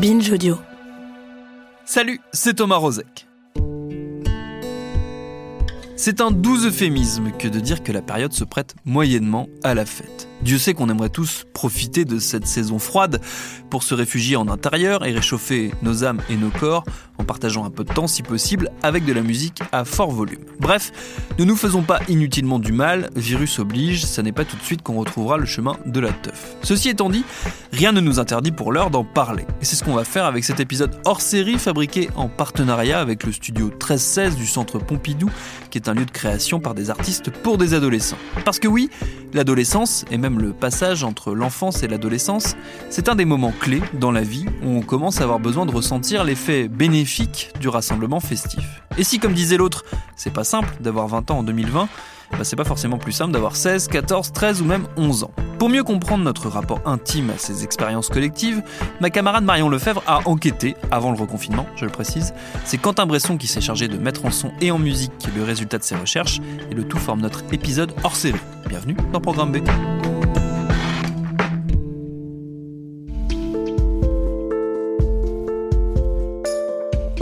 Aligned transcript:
Binge 0.00 0.32
Audio. 0.32 0.56
Salut, 1.84 2.22
c'est 2.32 2.54
Thomas 2.54 2.76
Rozek. 2.76 3.26
C'est 5.94 6.22
un 6.22 6.30
doux 6.30 6.64
euphémisme 6.64 7.32
que 7.32 7.46
de 7.48 7.60
dire 7.60 7.82
que 7.82 7.92
la 7.92 8.00
période 8.00 8.32
se 8.32 8.44
prête 8.44 8.74
moyennement 8.86 9.46
à 9.62 9.74
la 9.74 9.84
fête. 9.84 10.29
Dieu 10.42 10.58
sait 10.58 10.74
qu'on 10.74 10.88
aimerait 10.88 11.10
tous 11.10 11.46
profiter 11.52 12.04
de 12.04 12.18
cette 12.18 12.46
saison 12.46 12.78
froide 12.78 13.20
pour 13.68 13.82
se 13.82 13.94
réfugier 13.94 14.36
en 14.36 14.48
intérieur 14.48 15.04
et 15.04 15.12
réchauffer 15.12 15.72
nos 15.82 16.04
âmes 16.04 16.20
et 16.28 16.36
nos 16.36 16.50
corps 16.50 16.84
en 17.18 17.24
partageant 17.24 17.64
un 17.64 17.70
peu 17.70 17.84
de 17.84 17.92
temps 17.92 18.06
si 18.06 18.22
possible 18.22 18.70
avec 18.82 19.04
de 19.04 19.12
la 19.12 19.20
musique 19.20 19.62
à 19.72 19.84
fort 19.84 20.10
volume. 20.10 20.40
Bref, 20.58 20.90
ne 21.38 21.44
nous 21.44 21.56
faisons 21.56 21.82
pas 21.82 22.00
inutilement 22.08 22.58
du 22.58 22.72
mal, 22.72 23.10
virus 23.14 23.58
oblige, 23.58 24.04
ça 24.06 24.22
n'est 24.22 24.32
pas 24.32 24.46
tout 24.46 24.56
de 24.56 24.62
suite 24.62 24.82
qu'on 24.82 24.98
retrouvera 24.98 25.36
le 25.36 25.44
chemin 25.44 25.76
de 25.84 26.00
la 26.00 26.12
teuf. 26.12 26.56
Ceci 26.62 26.88
étant 26.88 27.10
dit, 27.10 27.24
rien 27.72 27.92
ne 27.92 28.00
nous 28.00 28.18
interdit 28.18 28.52
pour 28.52 28.72
l'heure 28.72 28.90
d'en 28.90 29.04
parler. 29.04 29.44
Et 29.60 29.64
c'est 29.64 29.76
ce 29.76 29.84
qu'on 29.84 29.94
va 29.94 30.04
faire 30.04 30.24
avec 30.24 30.44
cet 30.44 30.60
épisode 30.60 30.98
hors 31.04 31.20
série 31.20 31.58
fabriqué 31.58 32.08
en 32.16 32.28
partenariat 32.28 33.00
avec 33.00 33.24
le 33.24 33.32
studio 33.32 33.66
1316 33.66 34.36
du 34.36 34.46
Centre 34.46 34.78
Pompidou, 34.78 35.30
qui 35.70 35.76
est 35.76 35.88
un 35.88 35.94
lieu 35.94 36.06
de 36.06 36.10
création 36.10 36.58
par 36.58 36.74
des 36.74 36.88
artistes 36.88 37.30
pour 37.30 37.58
des 37.58 37.74
adolescents. 37.74 38.18
Parce 38.46 38.58
que 38.58 38.68
oui, 38.68 38.88
l'adolescence, 39.34 40.04
et 40.10 40.18
même 40.18 40.29
le 40.38 40.52
passage 40.52 41.02
entre 41.04 41.32
l'enfance 41.34 41.82
et 41.82 41.88
l'adolescence, 41.88 42.56
c'est 42.90 43.08
un 43.08 43.14
des 43.14 43.24
moments 43.24 43.52
clés 43.58 43.82
dans 43.94 44.12
la 44.12 44.22
vie 44.22 44.46
où 44.62 44.68
on 44.68 44.82
commence 44.82 45.20
à 45.20 45.24
avoir 45.24 45.40
besoin 45.40 45.66
de 45.66 45.72
ressentir 45.72 46.24
l'effet 46.24 46.68
bénéfique 46.68 47.52
du 47.60 47.68
rassemblement 47.68 48.20
festif. 48.20 48.82
Et 48.98 49.04
si, 49.04 49.18
comme 49.18 49.32
disait 49.32 49.56
l'autre, 49.56 49.84
c'est 50.16 50.32
pas 50.32 50.44
simple 50.44 50.68
d'avoir 50.80 51.08
20 51.08 51.30
ans 51.30 51.38
en 51.38 51.42
2020, 51.42 51.88
bah 52.32 52.44
c'est 52.44 52.56
pas 52.56 52.64
forcément 52.64 52.98
plus 52.98 53.12
simple 53.12 53.32
d'avoir 53.32 53.56
16, 53.56 53.88
14, 53.88 54.32
13 54.32 54.62
ou 54.62 54.64
même 54.64 54.86
11 54.96 55.24
ans. 55.24 55.30
Pour 55.58 55.68
mieux 55.68 55.84
comprendre 55.84 56.24
notre 56.24 56.48
rapport 56.48 56.80
intime 56.86 57.30
à 57.30 57.38
ces 57.38 57.64
expériences 57.64 58.08
collectives, 58.08 58.62
ma 59.00 59.10
camarade 59.10 59.44
Marion 59.44 59.68
Lefebvre 59.68 60.02
a 60.06 60.26
enquêté, 60.26 60.74
avant 60.90 61.12
le 61.12 61.18
reconfinement, 61.18 61.66
je 61.76 61.84
le 61.84 61.90
précise. 61.90 62.32
C'est 62.64 62.78
Quentin 62.78 63.04
Bresson 63.04 63.36
qui 63.36 63.46
s'est 63.46 63.60
chargé 63.60 63.88
de 63.88 63.98
mettre 63.98 64.24
en 64.24 64.30
son 64.30 64.52
et 64.60 64.70
en 64.70 64.78
musique 64.78 65.12
le 65.36 65.42
résultat 65.42 65.78
de 65.78 65.84
ses 65.84 65.96
recherches, 65.96 66.40
et 66.70 66.74
le 66.74 66.84
tout 66.84 66.98
forme 66.98 67.20
notre 67.20 67.42
épisode 67.52 67.92
hors 68.04 68.16
série. 68.16 68.40
Bienvenue 68.68 68.96
dans 69.12 69.20
Programme 69.20 69.52
B. 69.52 69.58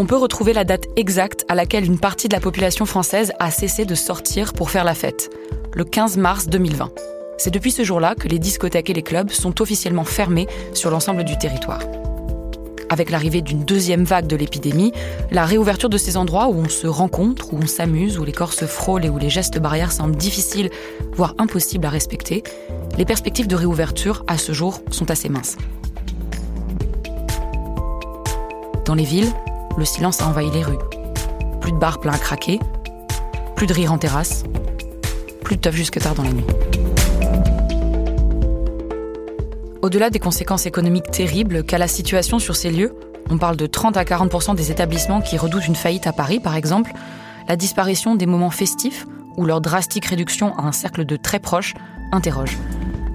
On 0.01 0.07
peut 0.07 0.17
retrouver 0.17 0.53
la 0.53 0.63
date 0.63 0.87
exacte 0.95 1.45
à 1.49 1.57
laquelle 1.57 1.85
une 1.85 1.99
partie 1.99 2.29
de 2.29 2.33
la 2.33 2.39
population 2.41 2.87
française 2.87 3.33
a 3.41 3.51
cessé 3.51 3.85
de 3.85 3.97
sortir 3.97 4.53
pour 4.53 4.71
faire 4.71 4.85
la 4.85 4.95
fête, 4.95 5.29
le 5.75 5.83
15 5.83 6.19
mars 6.19 6.47
2020. 6.47 6.93
C'est 7.37 7.51
depuis 7.51 7.73
ce 7.73 7.83
jour-là 7.83 8.15
que 8.15 8.29
les 8.29 8.39
discothèques 8.39 8.91
et 8.91 8.95
les 8.95 9.03
clubs 9.03 9.33
sont 9.33 9.61
officiellement 9.61 10.05
fermés 10.05 10.47
sur 10.73 10.93
l'ensemble 10.93 11.25
du 11.25 11.37
territoire. 11.37 11.81
Avec 12.91 13.11
l'arrivée 13.11 13.43
d'une 13.43 13.65
deuxième 13.65 14.05
vague 14.05 14.29
de 14.29 14.37
l'épidémie, 14.37 14.93
la 15.33 15.45
réouverture 15.45 15.89
de 15.89 15.99
ces 15.99 16.17
endroits 16.17 16.47
où 16.47 16.55
on 16.55 16.69
se 16.69 16.87
rencontre, 16.87 17.53
où 17.53 17.59
on 17.61 17.67
s'amuse, 17.67 18.21
où 18.21 18.25
les 18.25 18.31
corps 18.31 18.53
se 18.53 18.67
frôlent 18.67 19.05
et 19.05 19.11
où 19.11 19.19
les 19.19 19.31
gestes 19.31 19.59
barrières 19.59 19.91
semblent 19.91 20.17
difficiles, 20.17 20.71
voire 21.15 21.35
impossibles 21.39 21.87
à 21.87 21.91
respecter, 21.91 22.45
les 22.97 23.05
perspectives 23.05 23.49
de 23.49 23.57
réouverture 23.57 24.23
à 24.29 24.39
ce 24.39 24.53
jour 24.53 24.81
sont 24.93 25.11
assez 25.11 25.29
minces. 25.29 25.57
Dans 28.85 28.95
les 28.95 29.05
villes, 29.05 29.33
le 29.79 29.85
silence 29.85 30.21
a 30.21 30.27
envahi 30.27 30.51
les 30.51 30.63
rues. 30.63 30.79
Plus 31.61 31.73
de 31.73 31.79
bars 31.79 32.01
pleins 32.01 32.13
à 32.13 32.19
craquer, 32.19 32.59
plus 33.55 33.67
de 33.67 33.73
rire 33.73 33.93
en 33.93 33.99
terrasse, 33.99 34.43
plus 35.45 35.57
de 35.57 35.61
teuf 35.61 35.75
jusque 35.75 36.01
tard 36.01 36.15
dans 36.15 36.25
la 36.25 36.33
nuit. 36.33 36.45
Au-delà 39.81 40.11
des 40.11 40.19
conséquences 40.19 40.67
économiques 40.67 41.11
terribles 41.11 41.63
qu'a 41.63 41.79
la 41.79 41.87
situation 41.87 42.41
sur 42.41 42.57
ces 42.57 42.71
lieux, 42.71 42.93
on 43.31 43.39
parle 43.39 43.57
de 43.57 43.67
30 43.67 43.97
à 43.97 44.03
40% 44.03 44.57
des 44.57 44.73
établissements 44.73 45.21
qui 45.21 45.39
redoutent 45.39 45.69
une 45.69 45.77
faillite 45.77 46.09
à 46.09 46.13
Paris 46.13 46.41
par 46.41 46.57
exemple, 46.57 46.93
la 47.47 47.55
disparition 47.55 48.17
des 48.17 48.27
moments 48.27 48.51
festifs 48.51 49.07
ou 49.37 49.45
leur 49.45 49.61
drastique 49.61 50.07
réduction 50.07 50.57
à 50.57 50.63
un 50.63 50.73
cercle 50.73 51.05
de 51.05 51.17
très 51.17 51.39
proches 51.39 51.75
interroge. 52.11 52.59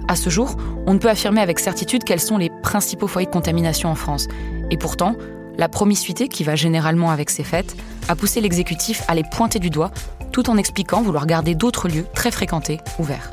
À 0.08 0.16
ce 0.16 0.30
jour, 0.30 0.56
on 0.86 0.94
ne 0.94 0.98
peut 0.98 1.10
affirmer 1.10 1.40
avec 1.40 1.58
certitude 1.58 2.04
quels 2.04 2.20
sont 2.20 2.38
les 2.38 2.50
principaux 2.62 3.06
foyers 3.06 3.26
de 3.26 3.32
contamination 3.32 3.90
en 3.90 3.94
France. 3.94 4.28
Et 4.70 4.76
pourtant, 4.76 5.16
la 5.58 5.68
promiscuité 5.68 6.28
qui 6.28 6.44
va 6.44 6.56
généralement 6.56 7.10
avec 7.10 7.30
ces 7.30 7.44
fêtes 7.44 7.76
a 8.08 8.16
poussé 8.16 8.40
l'exécutif 8.40 9.02
à 9.08 9.14
les 9.14 9.24
pointer 9.24 9.58
du 9.58 9.70
doigt, 9.70 9.90
tout 10.32 10.50
en 10.50 10.56
expliquant 10.56 11.02
vouloir 11.02 11.26
garder 11.26 11.54
d'autres 11.54 11.88
lieux 11.88 12.06
très 12.14 12.30
fréquentés 12.30 12.80
ouverts. 12.98 13.32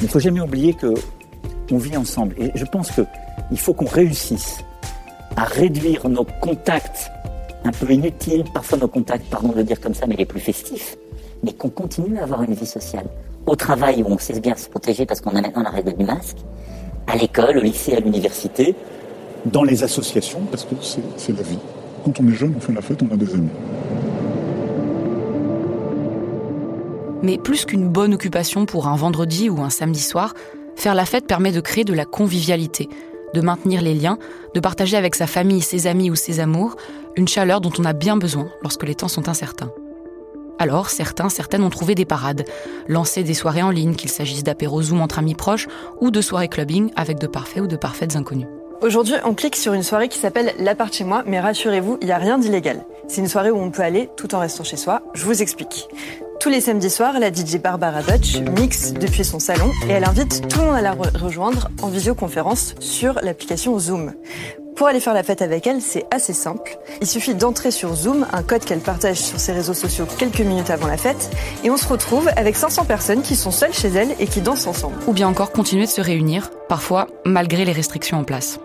Il 0.00 0.04
ne 0.04 0.08
faut 0.08 0.18
jamais 0.18 0.40
oublier 0.40 0.74
que 0.74 0.94
on 1.72 1.78
vit 1.78 1.96
ensemble. 1.96 2.34
Et 2.38 2.50
je 2.54 2.64
pense 2.64 2.90
qu'il 2.90 3.58
faut 3.58 3.74
qu'on 3.74 3.86
réussisse 3.86 4.58
à 5.36 5.44
réduire 5.44 6.08
nos 6.08 6.24
contacts 6.24 7.10
un 7.64 7.70
peu 7.72 7.90
inutiles, 7.92 8.44
parfois 8.52 8.78
nos 8.78 8.88
contacts, 8.88 9.26
pardon 9.30 9.48
de 9.48 9.56
le 9.56 9.64
dire 9.64 9.80
comme 9.80 9.94
ça, 9.94 10.06
mais 10.06 10.16
les 10.16 10.24
plus 10.24 10.40
festifs, 10.40 10.96
mais 11.42 11.52
qu'on 11.52 11.68
continue 11.68 12.18
à 12.18 12.24
avoir 12.24 12.42
une 12.42 12.54
vie 12.54 12.66
sociale. 12.66 13.06
Au 13.46 13.54
travail, 13.54 14.02
où 14.02 14.06
on 14.06 14.18
sait 14.18 14.38
bien 14.40 14.56
se 14.56 14.68
protéger 14.68 15.06
parce 15.06 15.20
qu'on 15.20 15.36
a 15.36 15.40
maintenant 15.40 15.62
la 15.62 15.70
règle 15.70 15.94
du 15.94 16.04
masque, 16.04 16.38
à 17.06 17.16
l'école, 17.16 17.58
au 17.58 17.60
lycée, 17.60 17.94
à 17.94 18.00
l'université, 18.00 18.74
dans 19.46 19.62
les 19.62 19.82
associations, 19.84 20.40
parce 20.50 20.64
que 20.64 20.74
c'est 20.80 21.36
la 21.36 21.42
vie. 21.42 21.58
Quand 22.04 22.18
on 22.20 22.28
est 22.28 22.34
jeune, 22.34 22.54
on 22.56 22.60
fait 22.60 22.72
la 22.72 22.82
fête, 22.82 23.02
on 23.02 23.12
a 23.12 23.16
des 23.16 23.34
amis. 23.34 23.48
Mais 27.22 27.36
plus 27.36 27.64
qu'une 27.64 27.88
bonne 27.88 28.14
occupation 28.14 28.64
pour 28.64 28.88
un 28.88 28.96
vendredi 28.96 29.50
ou 29.50 29.60
un 29.60 29.70
samedi 29.70 30.00
soir, 30.00 30.34
faire 30.76 30.94
la 30.94 31.04
fête 31.04 31.26
permet 31.26 31.52
de 31.52 31.60
créer 31.60 31.84
de 31.84 31.92
la 31.92 32.06
convivialité, 32.06 32.88
de 33.34 33.40
maintenir 33.40 33.82
les 33.82 33.94
liens, 33.94 34.18
de 34.54 34.60
partager 34.60 34.96
avec 34.96 35.14
sa 35.14 35.26
famille, 35.26 35.60
ses 35.60 35.86
amis 35.86 36.10
ou 36.10 36.14
ses 36.14 36.40
amours 36.40 36.76
une 37.16 37.28
chaleur 37.28 37.60
dont 37.60 37.72
on 37.78 37.84
a 37.84 37.92
bien 37.92 38.16
besoin 38.16 38.48
lorsque 38.62 38.84
les 38.84 38.94
temps 38.94 39.08
sont 39.08 39.28
incertains. 39.28 39.70
Alors, 40.58 40.90
certains, 40.90 41.28
certaines 41.28 41.62
ont 41.62 41.70
trouvé 41.70 41.94
des 41.94 42.04
parades, 42.04 42.44
lancé 42.86 43.22
des 43.22 43.34
soirées 43.34 43.62
en 43.62 43.70
ligne, 43.70 43.94
qu'il 43.94 44.10
s'agisse 44.10 44.44
d'apéro 44.44 44.82
Zoom 44.82 45.00
entre 45.00 45.18
amis 45.18 45.34
proches 45.34 45.68
ou 46.00 46.10
de 46.10 46.20
soirées 46.20 46.48
clubbing 46.48 46.90
avec 46.96 47.18
de 47.18 47.26
parfaits 47.26 47.62
ou 47.62 47.66
de 47.66 47.76
parfaites 47.76 48.14
inconnus. 48.14 48.46
Aujourd'hui, 48.82 49.14
on 49.24 49.34
clique 49.34 49.56
sur 49.56 49.74
une 49.74 49.82
soirée 49.82 50.08
qui 50.08 50.18
s'appelle 50.18 50.54
L'appart 50.58 50.92
chez 50.92 51.04
moi, 51.04 51.22
mais 51.26 51.38
rassurez-vous, 51.38 51.98
il 52.00 52.06
n'y 52.06 52.12
a 52.12 52.16
rien 52.16 52.38
d'illégal. 52.38 52.82
C'est 53.08 53.20
une 53.20 53.28
soirée 53.28 53.50
où 53.50 53.58
on 53.58 53.70
peut 53.70 53.82
aller 53.82 54.08
tout 54.16 54.34
en 54.34 54.38
restant 54.38 54.64
chez 54.64 54.78
soi. 54.78 55.02
Je 55.12 55.26
vous 55.26 55.42
explique. 55.42 55.86
Tous 56.40 56.48
les 56.48 56.62
samedis 56.62 56.88
soirs, 56.88 57.20
la 57.20 57.30
DJ 57.30 57.58
Barbara 57.62 58.00
Dutch 58.00 58.38
mixe 58.58 58.94
depuis 58.94 59.22
son 59.22 59.38
salon 59.38 59.70
et 59.86 59.92
elle 59.92 60.04
invite 60.04 60.48
tout 60.48 60.60
le 60.60 60.64
monde 60.64 60.76
à 60.76 60.80
la 60.80 60.92
rejoindre 60.92 61.68
en 61.82 61.88
visioconférence 61.88 62.74
sur 62.80 63.20
l'application 63.22 63.78
Zoom. 63.78 64.14
Pour 64.76 64.86
aller 64.86 65.00
faire 65.00 65.12
la 65.12 65.24
fête 65.24 65.42
avec 65.42 65.66
elle, 65.66 65.82
c'est 65.82 66.06
assez 66.10 66.32
simple. 66.32 66.78
Il 67.02 67.06
suffit 67.06 67.34
d'entrer 67.34 67.70
sur 67.70 67.94
Zoom, 67.94 68.26
un 68.32 68.42
code 68.42 68.64
qu'elle 68.64 68.80
partage 68.80 69.18
sur 69.18 69.38
ses 69.38 69.52
réseaux 69.52 69.74
sociaux 69.74 70.06
quelques 70.18 70.40
minutes 70.40 70.70
avant 70.70 70.86
la 70.86 70.96
fête, 70.96 71.28
et 71.64 71.70
on 71.70 71.76
se 71.76 71.86
retrouve 71.86 72.30
avec 72.34 72.56
500 72.56 72.86
personnes 72.86 73.20
qui 73.20 73.36
sont 73.36 73.50
seules 73.50 73.74
chez 73.74 73.88
elle 73.88 74.16
et 74.18 74.26
qui 74.26 74.40
dansent 74.40 74.66
ensemble. 74.66 74.96
Ou 75.06 75.12
bien 75.12 75.28
encore 75.28 75.52
continuer 75.52 75.84
de 75.84 75.90
se 75.90 76.00
réunir, 76.00 76.48
parfois 76.70 77.08
malgré 77.26 77.66
les 77.66 77.72
restrictions 77.72 78.16
en 78.16 78.24
place. 78.24 78.58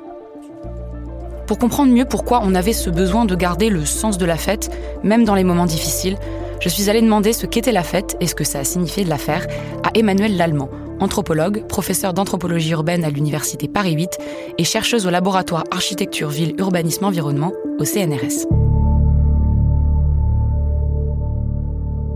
Pour 1.47 1.59
comprendre 1.59 1.94
mieux 1.94 2.06
pourquoi 2.06 2.42
on 2.44 2.56
avait 2.56 2.74
ce 2.74 2.89
besoin 2.89 3.25
de 3.25 3.36
garder 3.36 3.69
le 3.69 3.86
sens 3.86 4.18
de 4.18 4.25
la 4.25 4.38
fête, 4.38 4.71
même 5.03 5.25
dans 5.25 5.36
les 5.36 5.44
moments 5.44 5.68
difficiles, 5.68 6.18
je 6.59 6.69
suis 6.69 6.89
allée 6.89 7.01
demander 7.01 7.33
ce 7.33 7.45
qu'était 7.45 7.71
la 7.71 7.83
fête 7.83 8.18
et 8.19 8.27
ce 8.27 8.33
que 8.33 8.44
ça 8.44 8.59
a 8.59 8.63
signifié 8.63 9.03
de 9.03 9.09
la 9.09 9.19
faire 9.19 9.45
à 9.83 9.92
Emmanuel 9.94 10.38
Lallemand, 10.38 10.69
anthropologue, 11.00 11.68
professeur 11.68 12.13
d'anthropologie 12.13 12.71
urbaine 12.71 13.03
à 13.03 13.09
l'université 13.12 13.68
Paris 13.68 13.94
8 13.94 14.18
et 14.57 14.63
chercheuse 14.63 15.06
au 15.06 15.12
laboratoire 15.12 15.65
architecture 15.69 16.30
ville 16.30 16.56
urbanisme 16.57 17.06
environnement 17.06 17.53
au 17.77 17.86
CNRS. 17.86 18.64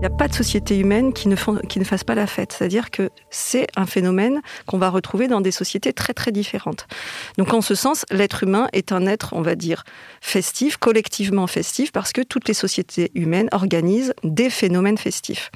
Il 0.00 0.08
n'y 0.08 0.14
a 0.14 0.16
pas 0.16 0.28
de 0.28 0.34
société 0.34 0.78
humaine 0.78 1.12
qui 1.12 1.28
ne, 1.28 1.36
fasse 1.36 2.04
pas 2.04 2.14
la 2.14 2.26
fête. 2.26 2.54
C'est-à-dire 2.54 2.90
que 2.90 3.10
c'est 3.28 3.66
un 3.76 3.84
phénomène 3.84 4.40
qu'on 4.64 4.78
va 4.78 4.88
retrouver 4.88 5.28
dans 5.28 5.42
des 5.42 5.50
sociétés 5.50 5.92
très 5.92 6.14
très 6.14 6.32
différentes. 6.32 6.86
Donc 7.36 7.52
en 7.52 7.60
ce 7.60 7.74
sens, 7.74 8.06
l'être 8.10 8.44
humain 8.44 8.68
est 8.72 8.92
un 8.92 9.06
être, 9.06 9.34
on 9.34 9.42
va 9.42 9.56
dire, 9.56 9.84
festif, 10.22 10.78
collectivement 10.78 11.46
festif, 11.46 11.92
parce 11.92 12.12
que 12.14 12.22
toutes 12.22 12.48
les 12.48 12.54
sociétés 12.54 13.10
humaines 13.14 13.50
organisent 13.52 14.14
des 14.24 14.48
phénomènes 14.48 14.96
festifs. 14.96 15.50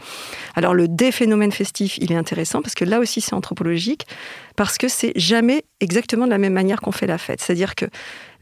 Alors 0.55 0.75
le 0.75 0.89
des 0.89 1.11
phénomènes 1.11 1.51
festifs, 1.51 1.97
il 1.97 2.13
est 2.13 2.17
intéressant 2.17 2.61
parce 2.61 2.75
que 2.75 2.85
là 2.85 3.01
aussi 3.01 3.23
c'est 3.23 3.33
anthropologique, 3.33 4.07
parce 4.57 4.77
que 4.77 4.89
c'est 4.89 5.15
jamais 5.17 5.65
exactement 5.81 6.27
de 6.27 6.31
la 6.31 6.39
même 6.39 6.53
manière 6.53 6.83
qu'on 6.83 6.93
fait 6.93 7.07
la 7.07 7.17
fête. 7.17 7.41
C'est-à-dire 7.41 7.75
que 7.75 7.87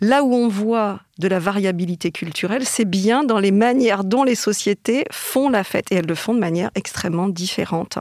là 0.02 0.24
où 0.24 0.34
on 0.34 0.48
voit 0.48 1.00
de 1.18 1.28
la 1.28 1.38
variabilité 1.38 2.10
culturelle, 2.10 2.64
c'est 2.64 2.84
bien 2.84 3.22
dans 3.22 3.38
les 3.38 3.52
manières 3.52 4.02
dont 4.02 4.24
les 4.24 4.34
sociétés 4.34 5.04
font 5.10 5.50
la 5.50 5.62
fête. 5.62 5.92
Et 5.92 5.96
elles 5.96 6.06
le 6.06 6.14
font 6.14 6.34
de 6.34 6.40
manière 6.40 6.70
extrêmement 6.74 7.28
différente. 7.28 7.98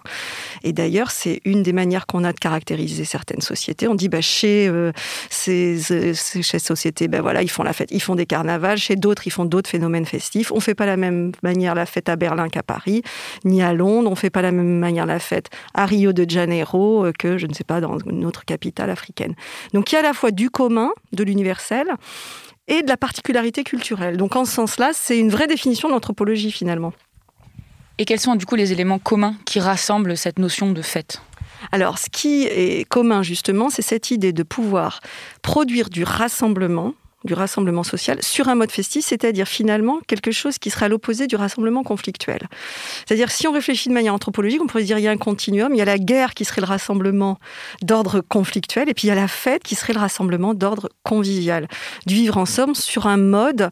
Et 0.63 0.74
d'ailleurs, 0.74 1.12
c'est 1.12 1.42
une 1.45 1.62
des 1.62 1.74
manières 1.74 2.07
qu'on 2.07 2.24
a 2.24 2.33
de 2.33 2.39
caractériser 2.39 3.06
certaines 3.06 3.42
sociétés. 3.42 3.88
On 3.88 3.95
dit, 3.95 4.09
bah, 4.09 4.21
chez 4.21 4.68
euh, 4.68 4.92
ces, 5.30 5.77
ces, 5.80 6.59
sociétés, 6.59 7.07
ben 7.07 7.21
voilà, 7.21 7.44
ils 7.44 7.50
font 7.50 7.63
la 7.63 7.74
fête, 7.74 7.89
ils 7.92 8.01
font 8.01 8.15
des 8.15 8.25
carnavals. 8.25 8.77
Chez 8.77 8.95
d'autres, 8.95 9.27
ils 9.27 9.31
font 9.31 9.45
d'autres 9.45 9.69
phénomènes 9.69 10.06
festifs. 10.06 10.51
On 10.51 10.56
ne 10.56 10.62
fait 10.62 10.75
pas 10.75 10.86
la 10.86 10.98
même 10.98 11.31
manière 11.44 11.75
la 11.75 11.86
fête 11.86 12.09
à 12.09 12.15
Berlin 12.15 12.50
qu'à 12.50 12.63
Paris, 12.63 13.03
ni 13.45 13.62
à 13.62 13.74
Londres. 13.74 14.07
On 14.07 14.12
ne 14.12 14.15
fait 14.15 14.30
pas 14.30 14.42
la 14.42 14.51
même 14.51 14.80
manière 14.80 15.06
la 15.06 15.19
fête 15.19 15.50
à 15.74 15.86
Rio 15.86 16.13
de 16.13 16.27
Janeiro 16.27 17.06
euh, 17.06 17.12
que, 17.12 17.38
je 17.38 17.45
ne 17.45 17.53
sais 17.53 17.65
pas, 17.65 17.81
dans 17.81 18.00
une 18.00 18.25
autre 18.25 18.45
capitale 18.45 18.89
africaine. 18.89 19.36
Donc 19.74 19.92
il 19.92 19.95
y 19.95 19.98
a 19.98 20.00
à 20.00 20.03
la 20.03 20.13
fois 20.13 20.31
du 20.31 20.50
commun, 20.50 20.92
de 21.12 21.24
l'universel, 21.24 21.90
et 22.67 22.83
de 22.83 22.88
la 22.88 22.97
particularité 22.97 23.63
culturelle. 23.63 24.17
Donc 24.17 24.35
en 24.35 24.45
ce 24.45 24.53
sens-là, 24.53 24.91
c'est 24.93 25.17
une 25.17 25.29
vraie 25.29 25.47
définition 25.47 25.89
de 25.89 25.93
l'anthropologie 25.93 26.51
finalement. 26.51 26.93
Et 27.97 28.05
quels 28.05 28.19
sont 28.19 28.35
du 28.35 28.45
coup 28.45 28.55
les 28.55 28.71
éléments 28.71 28.99
communs 28.99 29.35
qui 29.45 29.59
rassemblent 29.59 30.17
cette 30.17 30.39
notion 30.39 30.71
de 30.71 30.81
fête 30.81 31.21
alors, 31.71 31.99
ce 31.99 32.09
qui 32.09 32.45
est 32.45 32.88
commun, 32.89 33.21
justement, 33.21 33.69
c'est 33.69 33.81
cette 33.81 34.09
idée 34.09 34.33
de 34.33 34.41
pouvoir 34.41 34.99
produire 35.41 35.89
du 35.89 36.03
rassemblement, 36.03 36.95
du 37.23 37.33
rassemblement 37.33 37.83
social 37.83 38.18
sur 38.21 38.50
un 38.50 38.56
mode 38.56 38.71
festif, 38.71 39.06
c'est-à-dire 39.06 39.47
finalement 39.47 40.00
quelque 40.07 40.31
chose 40.31 40.57
qui 40.57 40.69
sera 40.69 40.88
l'opposé 40.88 41.27
du 41.27 41.35
rassemblement 41.35 41.83
conflictuel. 41.83 42.47
C'est-à-dire 43.06 43.31
si 43.31 43.47
on 43.47 43.51
réfléchit 43.51 43.89
de 43.89 43.94
manière 43.94 44.13
anthropologique, 44.13 44.62
on 44.62 44.68
pourrait 44.68 44.83
dire 44.83 44.97
il 44.97 45.03
y 45.03 45.07
a 45.07 45.12
un 45.12 45.18
continuum, 45.18 45.73
il 45.73 45.77
y 45.77 45.81
a 45.81 45.85
la 45.85 46.00
guerre 46.00 46.33
qui 46.33 46.45
serait 46.45 46.62
le 46.62 46.68
rassemblement 46.68 47.38
d'ordre 47.81 48.21
conflictuel, 48.21 48.89
et 48.89 48.94
puis 48.94 49.07
il 49.07 49.09
y 49.09 49.12
a 49.12 49.15
la 49.15 49.27
fête 49.27 49.63
qui 49.63 49.75
serait 49.75 49.94
le 49.94 50.00
rassemblement 50.00 50.53
d'ordre 50.53 50.89
convivial. 51.03 51.68
Du 52.06 52.15
vivre 52.15 52.38
ensemble 52.38 52.75
sur 52.75 53.07
un 53.07 53.18
mode 53.18 53.69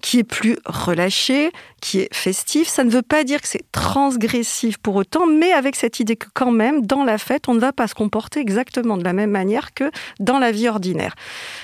qui 0.00 0.18
est 0.18 0.24
plus 0.24 0.58
relâché, 0.64 1.50
qui 1.80 1.98
est 1.98 2.14
festif. 2.14 2.68
Ça 2.68 2.84
ne 2.84 2.90
veut 2.90 3.02
pas 3.02 3.24
dire 3.24 3.40
que 3.40 3.48
c'est 3.48 3.70
transgressif 3.72 4.78
pour 4.78 4.96
autant, 4.96 5.26
mais 5.26 5.52
avec 5.52 5.76
cette 5.76 6.00
idée 6.00 6.16
que 6.16 6.28
quand 6.32 6.52
même, 6.52 6.86
dans 6.86 7.04
la 7.04 7.18
fête, 7.18 7.48
on 7.48 7.54
ne 7.54 7.60
va 7.60 7.72
pas 7.72 7.88
se 7.88 7.94
comporter 7.94 8.40
exactement 8.40 8.96
de 8.96 9.04
la 9.04 9.12
même 9.12 9.30
manière 9.30 9.74
que 9.74 9.90
dans 10.20 10.38
la 10.38 10.52
vie 10.52 10.68
ordinaire. 10.68 11.14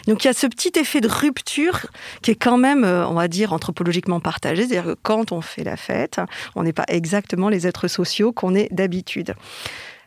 Donc 0.07 0.25
il 0.25 0.27
y 0.27 0.31
a 0.31 0.35
ce 0.35 0.47
petit 0.47 0.73
effet 0.79 1.01
de 1.01 1.09
rupture 1.29 1.87
qui 2.23 2.31
est 2.31 2.37
quand 2.37 2.59
même, 2.59 2.85
euh, 2.85 3.07
on 3.07 3.15
va 3.15 3.29
dire, 3.29 3.53
anthropologiquement 3.53 4.21
partagé. 4.21 4.67
C'est-à-dire 4.67 4.95
que 4.95 4.99
quand 5.03 5.33
on 5.33 5.41
fait 5.41 5.65
la 5.65 5.77
fête, 5.77 6.21
on 6.57 6.63
n'est 6.63 6.73
pas 6.73 6.87
exactement 6.89 7.49
les 7.49 7.67
êtres 7.67 7.89
sociaux 7.89 8.33
qu'on 8.33 8.55
est 8.55 8.73
d'habitude. 8.73 9.35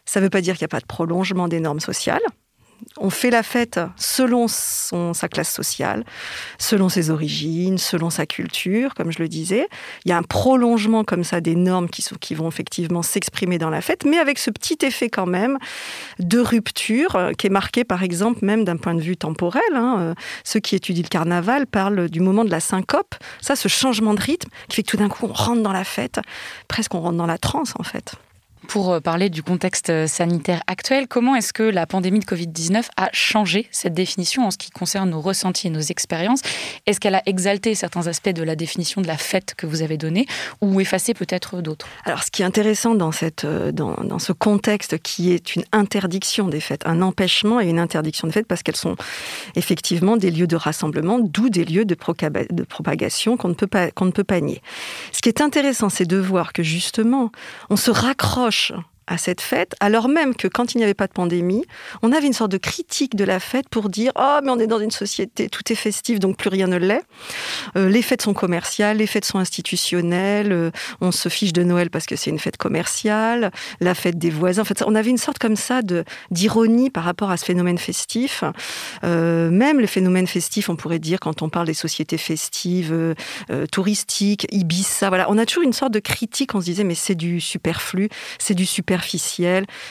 Ça 0.06 0.20
ne 0.20 0.26
veut 0.26 0.30
pas 0.30 0.42
dire 0.42 0.56
qu'il 0.56 0.64
n'y 0.64 0.72
a 0.72 0.76
pas 0.76 0.80
de 0.80 0.86
prolongement 0.86 1.48
des 1.48 1.60
normes 1.60 1.80
sociales 1.80 2.22
on 2.98 3.10
fait 3.10 3.30
la 3.30 3.44
fête 3.44 3.80
selon 3.96 4.48
sa 4.48 5.28
classe 5.30 5.54
sociale, 5.54 6.04
selon 6.58 6.90
ses 6.90 7.10
origines, 7.10 7.78
selon 7.78 8.10
sa 8.10 8.26
culture, 8.26 8.94
comme 8.94 9.12
je 9.12 9.20
le 9.20 9.28
disais. 9.28 9.68
Il 10.06 10.10
y 10.10 10.12
a 10.12 10.18
un 10.18 10.24
prolongement 10.24 11.04
comme 11.04 11.24
ça 11.24 11.42
des 11.42 11.56
normes 11.56 11.90
qui, 11.90 12.36
vont 12.36 12.48
effectivement 12.48 13.02
s'exprimer 13.02 13.58
dans 13.58 13.70
la 13.70 13.82
fête, 13.82 14.06
mais 14.06 14.18
avec 14.18 14.40
ce 14.40 14.50
petit 14.50 14.78
effet 14.82 15.10
quand 15.10 15.26
même 15.26 15.58
de 16.20 16.40
rupture 16.40 17.16
euh, 17.16 17.32
qui 17.34 17.48
est 17.48 17.52
marqué 17.52 17.84
par 17.84 18.04
exemple 18.04 18.46
même 18.46 18.64
d'un 18.64 18.78
point 18.78 18.96
de 18.96 19.02
vue 19.02 19.18
temporel. 19.18 19.62
Hein, 19.74 19.98
euh, 20.00 20.14
ceux 20.44 20.60
qui 20.60 20.76
étudient 20.76 21.04
le 21.04 21.10
carnaval 21.10 21.68
parlent 21.68 22.10
du 22.10 22.20
moment 22.20 22.46
de 22.46 22.52
la 22.52 22.60
syncope. 22.60 23.16
Ça, 23.42 23.56
ce 23.56 23.68
changement 23.68 24.14
de 24.14 24.22
rythme 24.22 24.50
qui 24.70 24.78
fait 24.78 24.84
que 24.84 24.92
tout 24.92 24.98
d'un 24.98 25.10
coup 25.10 25.28
on 25.28 25.34
rentre 25.34 25.62
dans 25.62 25.74
la 25.74 25.84
fête, 25.84 26.20
presque 26.68 26.94
on 26.96 27.02
rentre 27.02 27.18
dans 27.18 27.26
la 27.26 27.38
transe 27.38 27.74
en 27.80 27.84
fait 27.84 28.16
pour 28.72 28.94
euh, 28.94 29.00
parler 29.02 29.30
du 29.30 29.44
contexte 29.44 29.90
euh, 29.90 30.08
sanitaire 30.08 30.64
actuel. 30.66 31.10
Comment 31.10 31.36
est-ce 31.36 31.52
que 31.52 31.62
la 31.62 31.86
pandémie 31.86 32.20
de 32.20 32.26
Covid-19 32.26 32.86
a 32.96 33.10
changé 33.12 33.68
cette 33.70 33.94
définition 33.94 34.48
en 34.48 34.52
ce 34.52 34.58
qui 34.58 34.70
concerne 34.70 35.10
nos 35.10 35.20
ressentis 35.20 35.68
et 35.68 35.70
nos 35.70 35.82
expériences? 35.82 36.40
Est-ce 36.86 37.02
qu'elle 37.02 37.16
a 37.16 37.22
exalté 37.26 37.76
certains 37.76 38.08
aspects 38.08 38.30
de 38.30 38.44
la 38.44 38.56
définition 38.56 39.02
de 39.02 39.08
la 39.08 39.18
fête 39.18 39.56
que 39.58 39.66
vous 39.66 39.82
avez 39.82 39.98
donnée 39.98 40.26
ou 40.62 40.80
effacé 40.80 41.14
peut-être 41.14 41.60
d'autres? 41.60 41.86
Alors, 42.06 42.24
ce 42.24 42.32
qui 42.32 42.44
est 42.44 42.46
intéressant 42.46 42.96
dans, 42.96 43.12
cette, 43.12 43.44
euh, 43.44 43.74
dans, 43.74 44.20
ce 44.20 44.32
contexte 44.32 45.00
qui 45.00 45.34
est 45.34 45.58
une 45.58 45.66
interdiction 45.74 46.48
des 46.48 46.62
fêtes, 46.62 46.84
un 46.86 47.02
empêchement 47.02 47.60
et 47.60 47.68
une 47.68 47.80
interdiction 47.80 48.26
des 48.30 48.34
fêtes 48.34 48.48
parce 48.48 48.64
qu'elles 48.64 48.78
sont 48.78 48.96
effectivement 49.58 50.16
des 50.16 50.32
lieux 50.32 50.48
de 50.48 50.56
rassemblement, 50.56 51.20
d'où 51.20 51.50
des 51.50 51.66
lieux 51.66 51.84
de, 51.84 51.98
de 52.50 52.64
propagation 52.64 53.36
qu'on 53.36 53.50
ne, 53.50 53.54
peut 53.54 53.68
pas, 53.68 53.92
qu'on 53.92 54.06
ne 54.06 54.12
peut 54.12 54.24
pas 54.24 54.40
nier. 54.40 54.62
Ce 55.12 55.22
qui 55.22 55.28
est 55.28 55.42
intéressant, 55.42 55.90
c'est 55.90 56.08
de 56.08 56.16
voir 56.16 56.54
que 56.54 56.64
justement, 56.64 57.34
on 57.70 57.76
se 57.76 57.92
raccroche 57.92 58.61
лучше. 58.62 58.86
À 59.08 59.18
cette 59.18 59.42
fête, 59.42 59.76
alors 59.80 60.08
même 60.08 60.36
que 60.36 60.48
quand 60.48 60.74
il 60.74 60.78
n'y 60.78 60.84
avait 60.84 60.94
pas 60.94 61.08
de 61.08 61.14
pandémie, 61.14 61.66
on 62.02 62.12
avait 62.12 62.28
une 62.28 62.34
sorte 62.34 62.52
de 62.52 62.58
critique 62.58 63.16
de 63.16 63.24
la 63.24 63.40
fête 63.40 63.68
pour 63.70 63.90
dire 63.90 64.12
oh 64.16 64.40
mais 64.44 64.52
on 64.52 64.60
est 64.60 64.68
dans 64.68 64.80
une 64.80 64.92
société 64.92 65.50
tout 65.50 65.72
est 65.72 65.76
festif 65.76 66.20
donc 66.20 66.38
plus 66.38 66.50
rien 66.50 66.68
ne 66.68 66.78
l'est. 66.78 67.04
Euh, 67.76 67.90
les 67.90 68.02
fêtes 68.02 68.22
sont 68.22 68.34
commerciales, 68.34 68.98
les 68.98 69.08
fêtes 69.08 69.26
sont 69.26 69.40
institutionnelles, 69.40 70.52
euh, 70.52 70.72
on 71.02 71.12
se 71.12 71.30
fiche 71.30 71.54
de 71.54 71.64
Noël 71.64 71.90
parce 71.90 72.06
que 72.06 72.16
c'est 72.16 72.30
une 72.30 72.40
fête 72.40 72.58
commerciale, 72.58 73.52
la 73.80 73.96
fête 73.96 74.18
des 74.18 74.30
voisins. 74.30 74.62
En 74.62 74.66
fait, 74.66 74.84
on 74.86 74.96
avait 74.96 75.10
une 75.10 75.18
sorte 75.18 75.40
comme 75.40 75.56
ça 75.56 75.82
de 75.82 76.04
d'ironie 76.30 76.90
par 76.90 77.04
rapport 77.04 77.32
à 77.32 77.38
ce 77.38 77.46
phénomène 77.46 77.78
festif. 77.78 78.44
Euh, 79.04 79.50
même 79.50 79.80
le 79.80 79.88
phénomène 79.88 80.28
festif, 80.28 80.70
on 80.70 80.76
pourrait 80.76 81.00
dire 81.00 81.20
quand 81.20 81.42
on 81.42 81.50
parle 81.50 81.68
des 81.68 81.74
sociétés 81.74 82.18
festives, 82.18 83.16
touristiques, 83.72 84.48
Ibiza, 84.52 85.10
voilà, 85.10 85.30
on 85.30 85.38
a 85.38 85.46
toujours 85.46 85.64
une 85.64 85.74
sorte 85.74 85.94
de 85.94 86.00
critique. 86.00 86.56
On 86.56 86.62
se 86.62 86.66
disait 86.66 86.84
mais 86.84 86.96
c'est 86.96 87.16
du 87.16 87.42
superflu, 87.42 88.10
c'est 88.40 88.54
du 88.54 88.66
super 88.66 89.01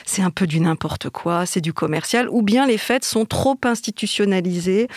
c'est 0.05 0.23
un 0.23 0.31
peu 0.31 0.47
du 0.47 0.61
n'importe 0.61 1.11
quoi, 1.11 1.47
c'est 1.47 1.61
du 1.61 1.73
commercial, 1.73 2.29
ou 2.31 2.43
bien 2.43 2.67
les 2.67 2.79
fêtes 2.79 3.05
sont 3.05 3.25
trop 3.25 3.57
institutionnalisées. 3.65 4.89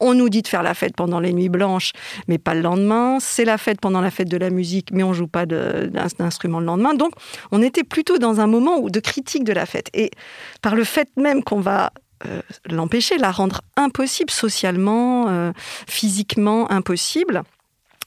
On 0.00 0.14
nous 0.14 0.28
dit 0.28 0.42
de 0.42 0.48
faire 0.48 0.62
la 0.62 0.74
fête 0.74 0.96
pendant 0.96 1.20
les 1.20 1.32
nuits 1.32 1.48
blanches, 1.48 1.92
mais 2.26 2.38
pas 2.38 2.54
le 2.54 2.60
lendemain. 2.60 3.18
C'est 3.20 3.44
la 3.44 3.58
fête 3.58 3.80
pendant 3.80 4.00
la 4.00 4.10
fête 4.10 4.28
de 4.28 4.36
la 4.36 4.50
musique, 4.50 4.90
mais 4.92 5.02
on 5.02 5.12
joue 5.12 5.26
pas 5.28 5.46
d'instrument 5.46 6.60
le 6.60 6.66
lendemain. 6.66 6.94
Donc, 6.94 7.12
on 7.50 7.62
était 7.62 7.84
plutôt 7.84 8.18
dans 8.18 8.40
un 8.40 8.46
moment 8.46 8.80
de 8.80 9.00
critique 9.00 9.44
de 9.44 9.52
la 9.52 9.66
fête. 9.66 9.88
Et 9.94 10.10
par 10.62 10.74
le 10.74 10.84
fait 10.84 11.08
même 11.16 11.42
qu'on 11.42 11.60
va 11.60 11.92
euh, 12.26 12.40
l'empêcher, 12.68 13.16
la 13.16 13.30
rendre 13.30 13.60
impossible 13.76 14.30
socialement, 14.30 15.28
euh, 15.28 15.52
physiquement 15.86 16.70
impossible, 16.70 17.42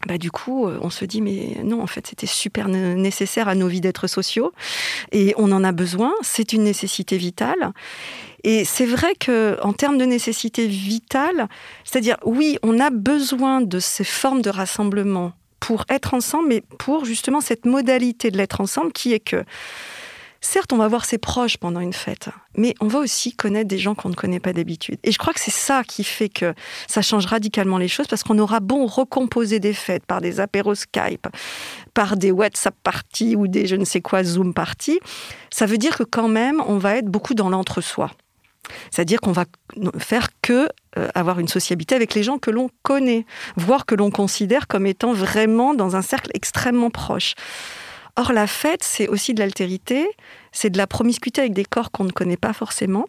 bah, 0.07 0.17
du 0.17 0.31
coup, 0.31 0.67
euh, 0.67 0.79
on 0.81 0.89
se 0.89 1.05
dit, 1.05 1.21
mais 1.21 1.57
non, 1.63 1.81
en 1.81 1.87
fait, 1.87 2.07
c'était 2.07 2.27
super 2.27 2.67
nécessaire 2.67 3.47
à 3.47 3.55
nos 3.55 3.67
vies 3.67 3.81
d'être 3.81 4.07
sociaux 4.07 4.51
et 5.11 5.33
on 5.37 5.51
en 5.51 5.63
a 5.63 5.71
besoin. 5.71 6.13
C'est 6.21 6.53
une 6.53 6.63
nécessité 6.63 7.17
vitale. 7.17 7.71
Et 8.43 8.65
c'est 8.65 8.85
vrai 8.85 9.13
que, 9.15 9.57
en 9.61 9.73
termes 9.73 9.97
de 9.97 10.05
nécessité 10.05 10.67
vitale, 10.67 11.47
c'est-à-dire, 11.83 12.17
oui, 12.25 12.57
on 12.63 12.79
a 12.79 12.89
besoin 12.89 13.61
de 13.61 13.79
ces 13.79 14.03
formes 14.03 14.41
de 14.41 14.49
rassemblement 14.49 15.33
pour 15.59 15.85
être 15.89 16.15
ensemble, 16.15 16.47
mais 16.47 16.63
pour 16.79 17.05
justement 17.05 17.39
cette 17.39 17.65
modalité 17.65 18.31
de 18.31 18.37
l'être 18.37 18.61
ensemble 18.61 18.91
qui 18.91 19.13
est 19.13 19.19
que 19.19 19.43
Certes, 20.43 20.73
on 20.73 20.77
va 20.77 20.87
voir 20.87 21.05
ses 21.05 21.19
proches 21.19 21.57
pendant 21.57 21.81
une 21.81 21.93
fête, 21.93 22.29
mais 22.57 22.73
on 22.81 22.87
va 22.87 22.97
aussi 22.97 23.35
connaître 23.35 23.67
des 23.67 23.77
gens 23.77 23.93
qu'on 23.93 24.09
ne 24.09 24.15
connaît 24.15 24.39
pas 24.39 24.53
d'habitude. 24.53 24.97
Et 25.03 25.11
je 25.11 25.19
crois 25.19 25.33
que 25.33 25.39
c'est 25.39 25.51
ça 25.51 25.83
qui 25.83 26.03
fait 26.03 26.29
que 26.29 26.55
ça 26.87 27.03
change 27.03 27.27
radicalement 27.27 27.77
les 27.77 27.87
choses, 27.87 28.07
parce 28.07 28.23
qu'on 28.23 28.39
aura 28.39 28.59
bon 28.59 28.87
recomposer 28.87 29.59
des 29.59 29.73
fêtes 29.73 30.05
par 30.05 30.19
des 30.19 30.39
apéros 30.39 30.73
Skype, 30.73 31.27
par 31.93 32.17
des 32.17 32.31
WhatsApp 32.31 32.75
parties 32.83 33.35
ou 33.35 33.47
des 33.47 33.67
je 33.67 33.75
ne 33.75 33.85
sais 33.85 34.01
quoi 34.01 34.23
Zoom 34.23 34.55
parties, 34.55 34.99
ça 35.51 35.67
veut 35.67 35.77
dire 35.77 35.95
que 35.95 36.03
quand 36.03 36.27
même, 36.27 36.61
on 36.65 36.79
va 36.79 36.97
être 36.97 37.05
beaucoup 37.05 37.35
dans 37.35 37.49
l'entre-soi. 37.49 38.09
C'est-à-dire 38.89 39.19
qu'on 39.21 39.31
va 39.31 39.45
faire 39.99 40.29
que 40.41 40.67
euh, 40.97 41.07
avoir 41.13 41.39
une 41.39 41.47
sociabilité 41.47 41.95
avec 41.95 42.15
les 42.15 42.23
gens 42.23 42.37
que 42.39 42.49
l'on 42.51 42.69
connaît, 42.81 43.25
voire 43.57 43.85
que 43.85 43.95
l'on 43.95 44.11
considère 44.11 44.67
comme 44.67 44.87
étant 44.87 45.13
vraiment 45.13 45.73
dans 45.73 45.95
un 45.95 46.01
cercle 46.01 46.31
extrêmement 46.33 46.89
proche. 46.89 47.35
Or, 48.15 48.33
la 48.33 48.47
fête, 48.47 48.83
c'est 48.83 49.07
aussi 49.07 49.33
de 49.33 49.39
l'altérité, 49.39 50.07
c'est 50.51 50.69
de 50.69 50.77
la 50.77 50.87
promiscuité 50.87 51.41
avec 51.41 51.53
des 51.53 51.65
corps 51.65 51.91
qu'on 51.91 52.03
ne 52.03 52.11
connaît 52.11 52.37
pas 52.37 52.53
forcément. 52.53 53.05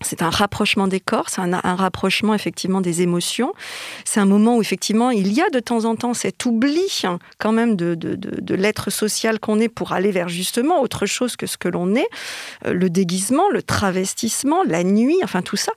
C'est 0.00 0.22
un 0.22 0.30
rapprochement 0.30 0.88
des 0.88 0.98
corps, 0.98 1.28
c'est 1.28 1.40
un, 1.40 1.76
rapprochement 1.76 2.34
effectivement 2.34 2.80
des 2.80 3.02
émotions. 3.02 3.52
C'est 4.04 4.18
un 4.18 4.26
moment 4.26 4.56
où 4.56 4.60
effectivement 4.60 5.10
il 5.10 5.32
y 5.32 5.40
a 5.40 5.48
de 5.50 5.60
temps 5.60 5.84
en 5.84 5.94
temps 5.94 6.14
cet 6.14 6.44
oubli 6.46 7.02
hein, 7.04 7.20
quand 7.38 7.52
même 7.52 7.76
de, 7.76 7.94
de, 7.94 8.54
l'être 8.56 8.90
social 8.90 9.38
qu'on 9.38 9.60
est 9.60 9.68
pour 9.68 9.92
aller 9.92 10.10
vers 10.10 10.28
justement 10.28 10.80
autre 10.80 11.06
chose 11.06 11.36
que 11.36 11.46
ce 11.46 11.56
que 11.56 11.68
l'on 11.68 11.94
est, 11.94 12.08
euh, 12.66 12.72
le 12.72 12.90
déguisement, 12.90 13.48
le 13.50 13.62
travestissement, 13.62 14.64
la 14.64 14.82
nuit, 14.82 15.18
enfin 15.22 15.42
tout 15.42 15.56
ça. 15.56 15.72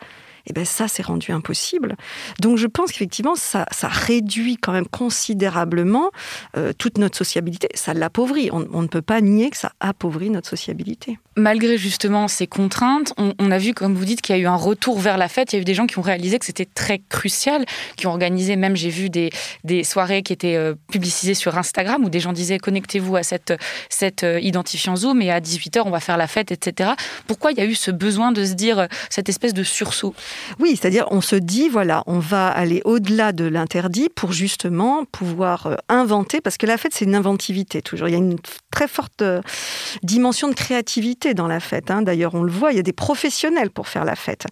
Et 0.47 0.53
ben 0.53 0.65
ça 0.65 0.87
c'est 0.87 1.03
rendu 1.03 1.31
impossible. 1.31 1.95
Donc 2.41 2.57
je 2.57 2.67
pense 2.67 2.91
qu'effectivement 2.91 3.35
ça, 3.35 3.65
ça 3.71 3.87
réduit 3.87 4.57
quand 4.57 4.71
même 4.71 4.87
considérablement 4.87 6.11
euh, 6.55 6.73
toute 6.77 6.97
notre 6.97 7.17
sociabilité. 7.17 7.67
Ça 7.73 7.93
l'appauvrit. 7.93 8.49
On, 8.51 8.67
on, 8.71 8.81
ne 8.81 8.87
peut 8.87 9.01
pas 9.01 9.21
nier 9.21 9.49
que 9.49 9.57
ça 9.57 9.73
appauvrit 9.79 10.29
notre 10.29 10.49
sociabilité. 10.49 11.19
Malgré 11.37 11.77
justement 11.77 12.27
ces 12.27 12.47
contraintes, 12.47 13.13
on, 13.17 13.51
a 13.51 13.59
vu, 13.59 13.75
comme 13.75 13.93
vous 13.93 14.05
dites, 14.05 14.21
qu'il 14.21 14.35
y 14.35 14.39
a 14.39 14.41
eu 14.41 14.47
un 14.47 14.55
retour 14.55 14.99
vers 14.99 15.17
la 15.17 15.27
fête. 15.27 15.53
Il 15.53 15.57
y 15.57 15.59
a 15.59 15.61
eu 15.61 15.65
des 15.65 15.75
gens 15.75 15.85
qui 15.85 15.99
ont 15.99 16.01
réalisé 16.01 16.39
que 16.39 16.45
c'était 16.45 16.65
très 16.65 16.99
crucial, 17.09 17.63
qui 17.95 18.07
ont 18.07 18.09
organisé 18.09 18.55
même, 18.55 18.75
j'ai 18.75 18.89
vu 18.89 19.11
des, 19.11 19.29
des 19.63 19.83
soirées 19.83 20.23
qui 20.23 20.33
étaient 20.33 20.55
euh, 20.55 20.73
publicisées 20.91 21.35
sur 21.35 21.55
Instagram 21.55 22.03
où 22.03 22.09
des 22.09 22.19
gens 22.19 22.33
disaient 22.33 22.57
connectez-vous 22.57 23.15
à 23.15 23.21
cette, 23.23 23.53
cette 23.89 24.23
euh, 24.23 24.39
identifiant 24.39 24.95
Zoom 24.95 25.21
et 25.21 25.31
à 25.31 25.39
18h 25.39 25.83
on 25.85 25.91
va 25.91 25.99
faire 25.99 26.17
la 26.17 26.25
fête, 26.25 26.51
etc. 26.51 26.91
Pourquoi 27.27 27.51
il 27.51 27.59
y 27.59 27.61
a 27.61 27.65
eu 27.65 27.75
ce 27.75 27.91
besoin 27.91 28.31
de 28.31 28.43
se 28.43 28.53
dire 28.53 28.79
euh, 28.79 28.87
cette 29.11 29.29
espèce 29.29 29.53
de 29.53 29.63
sursaut? 29.63 30.15
Oui, 30.59 30.75
c'est-à-dire 30.75 31.05
on 31.11 31.21
se 31.21 31.35
dit 31.35 31.69
voilà, 31.69 32.03
on 32.07 32.17
va 32.17 32.47
aller 32.47 32.81
au-delà 32.83 33.31
de 33.31 33.45
l'interdit 33.45 34.09
pour 34.09 34.31
justement 34.31 35.05
pouvoir 35.05 35.77
inventer, 35.87 36.41
parce 36.41 36.57
que 36.57 36.65
la 36.65 36.77
fête 36.77 36.93
c'est 36.95 37.05
une 37.05 37.15
inventivité 37.15 37.83
toujours. 37.83 38.07
Il 38.07 38.11
y 38.11 38.15
a 38.15 38.17
une 38.17 38.37
très 38.71 38.87
forte 38.87 39.23
dimension 40.01 40.49
de 40.49 40.55
créativité 40.55 41.26
dans 41.33 41.47
la 41.47 41.59
fête. 41.59 41.91
Hein. 41.91 42.01
D'ailleurs, 42.01 42.35
on 42.35 42.43
le 42.43 42.51
voit, 42.51 42.71
il 42.71 42.77
y 42.77 42.79
a 42.79 42.83
des 42.83 42.93
professionnels 42.93 43.69
pour 43.69 43.87
faire 43.87 44.05
la 44.05 44.15
fête. 44.15 44.45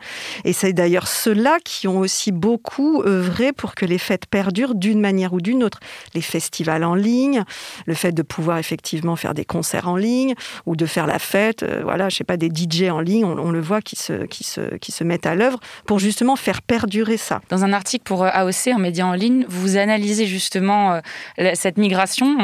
Et 0.43 0.53
c'est 0.53 0.73
d'ailleurs 0.73 1.07
ceux-là 1.07 1.57
qui 1.63 1.87
ont 1.87 1.99
aussi 1.99 2.31
beaucoup 2.31 3.01
œuvré 3.03 3.53
pour 3.53 3.75
que 3.75 3.85
les 3.85 3.97
fêtes 3.97 4.25
perdurent 4.25 4.75
d'une 4.75 4.99
manière 4.99 5.33
ou 5.33 5.41
d'une 5.41 5.63
autre. 5.63 5.79
Les 6.13 6.21
festivals 6.21 6.83
en 6.83 6.95
ligne, 6.95 7.43
le 7.85 7.93
fait 7.93 8.11
de 8.11 8.21
pouvoir 8.21 8.57
effectivement 8.57 9.15
faire 9.15 9.33
des 9.33 9.45
concerts 9.45 9.87
en 9.87 9.95
ligne 9.95 10.35
ou 10.65 10.75
de 10.75 10.85
faire 10.85 11.07
la 11.07 11.19
fête, 11.19 11.63
euh, 11.63 11.81
voilà, 11.83 12.09
je 12.09 12.17
sais 12.17 12.23
pas, 12.23 12.37
des 12.37 12.49
DJ 12.49 12.89
en 12.89 12.99
ligne, 12.99 13.25
on, 13.25 13.51
le 13.51 13.61
voit 13.61 13.81
qui 13.81 13.95
se, 13.95 14.25
qui 14.25 14.43
se, 14.43 14.75
qui 14.77 14.91
se 14.91 15.03
mettent 15.03 15.25
à 15.25 15.35
l'œuvre 15.35 15.59
pour 15.85 15.99
justement 15.99 16.35
faire 16.35 16.61
perdurer 16.61 17.17
ça. 17.17 17.41
Dans 17.49 17.63
un 17.63 17.73
article 17.73 18.03
pour 18.03 18.23
euh, 18.23 18.29
AOC, 18.31 18.67
un 18.67 18.79
média 18.79 19.05
en 19.05 19.13
ligne, 19.13 19.45
vous 19.47 19.77
analysez 19.77 20.25
justement 20.25 20.99
euh, 21.39 21.51
cette 21.53 21.77
migration 21.77 22.37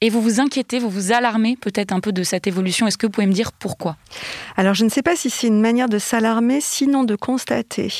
et 0.00 0.10
vous 0.10 0.20
vous 0.20 0.40
inquiétez, 0.40 0.78
vous 0.78 0.90
vous 0.90 1.12
alarmez 1.12 1.56
peut-être 1.56 1.92
un 1.92 2.00
peu 2.00 2.12
de 2.12 2.22
cette 2.22 2.46
évolution. 2.46 2.86
Est-ce 2.86 2.98
que 2.98 3.06
vous 3.06 3.12
pouvez 3.12 3.26
me 3.26 3.32
dire 3.32 3.52
Alors 4.56 4.74
je 4.74 4.84
ne 4.84 4.90
sais 4.90 5.02
pas 5.02 5.16
si 5.16 5.30
c'est 5.30 5.46
une 5.46 5.60
manière 5.60 5.88
de 5.88 5.98
s'alarmer, 5.98 6.60
sinon 6.60 7.04
de 7.04 7.16
constater 7.16 7.92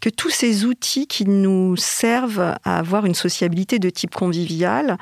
que 0.00 0.08
tous 0.08 0.30
ces 0.30 0.64
outils 0.64 1.06
qui 1.06 1.24
nous 1.24 1.76
servent 1.76 2.54
à 2.64 2.78
avoir 2.78 3.06
une 3.06 3.14
sociabilité 3.14 3.78
de 3.78 3.90
type 3.90 4.14
convivial 4.14 4.98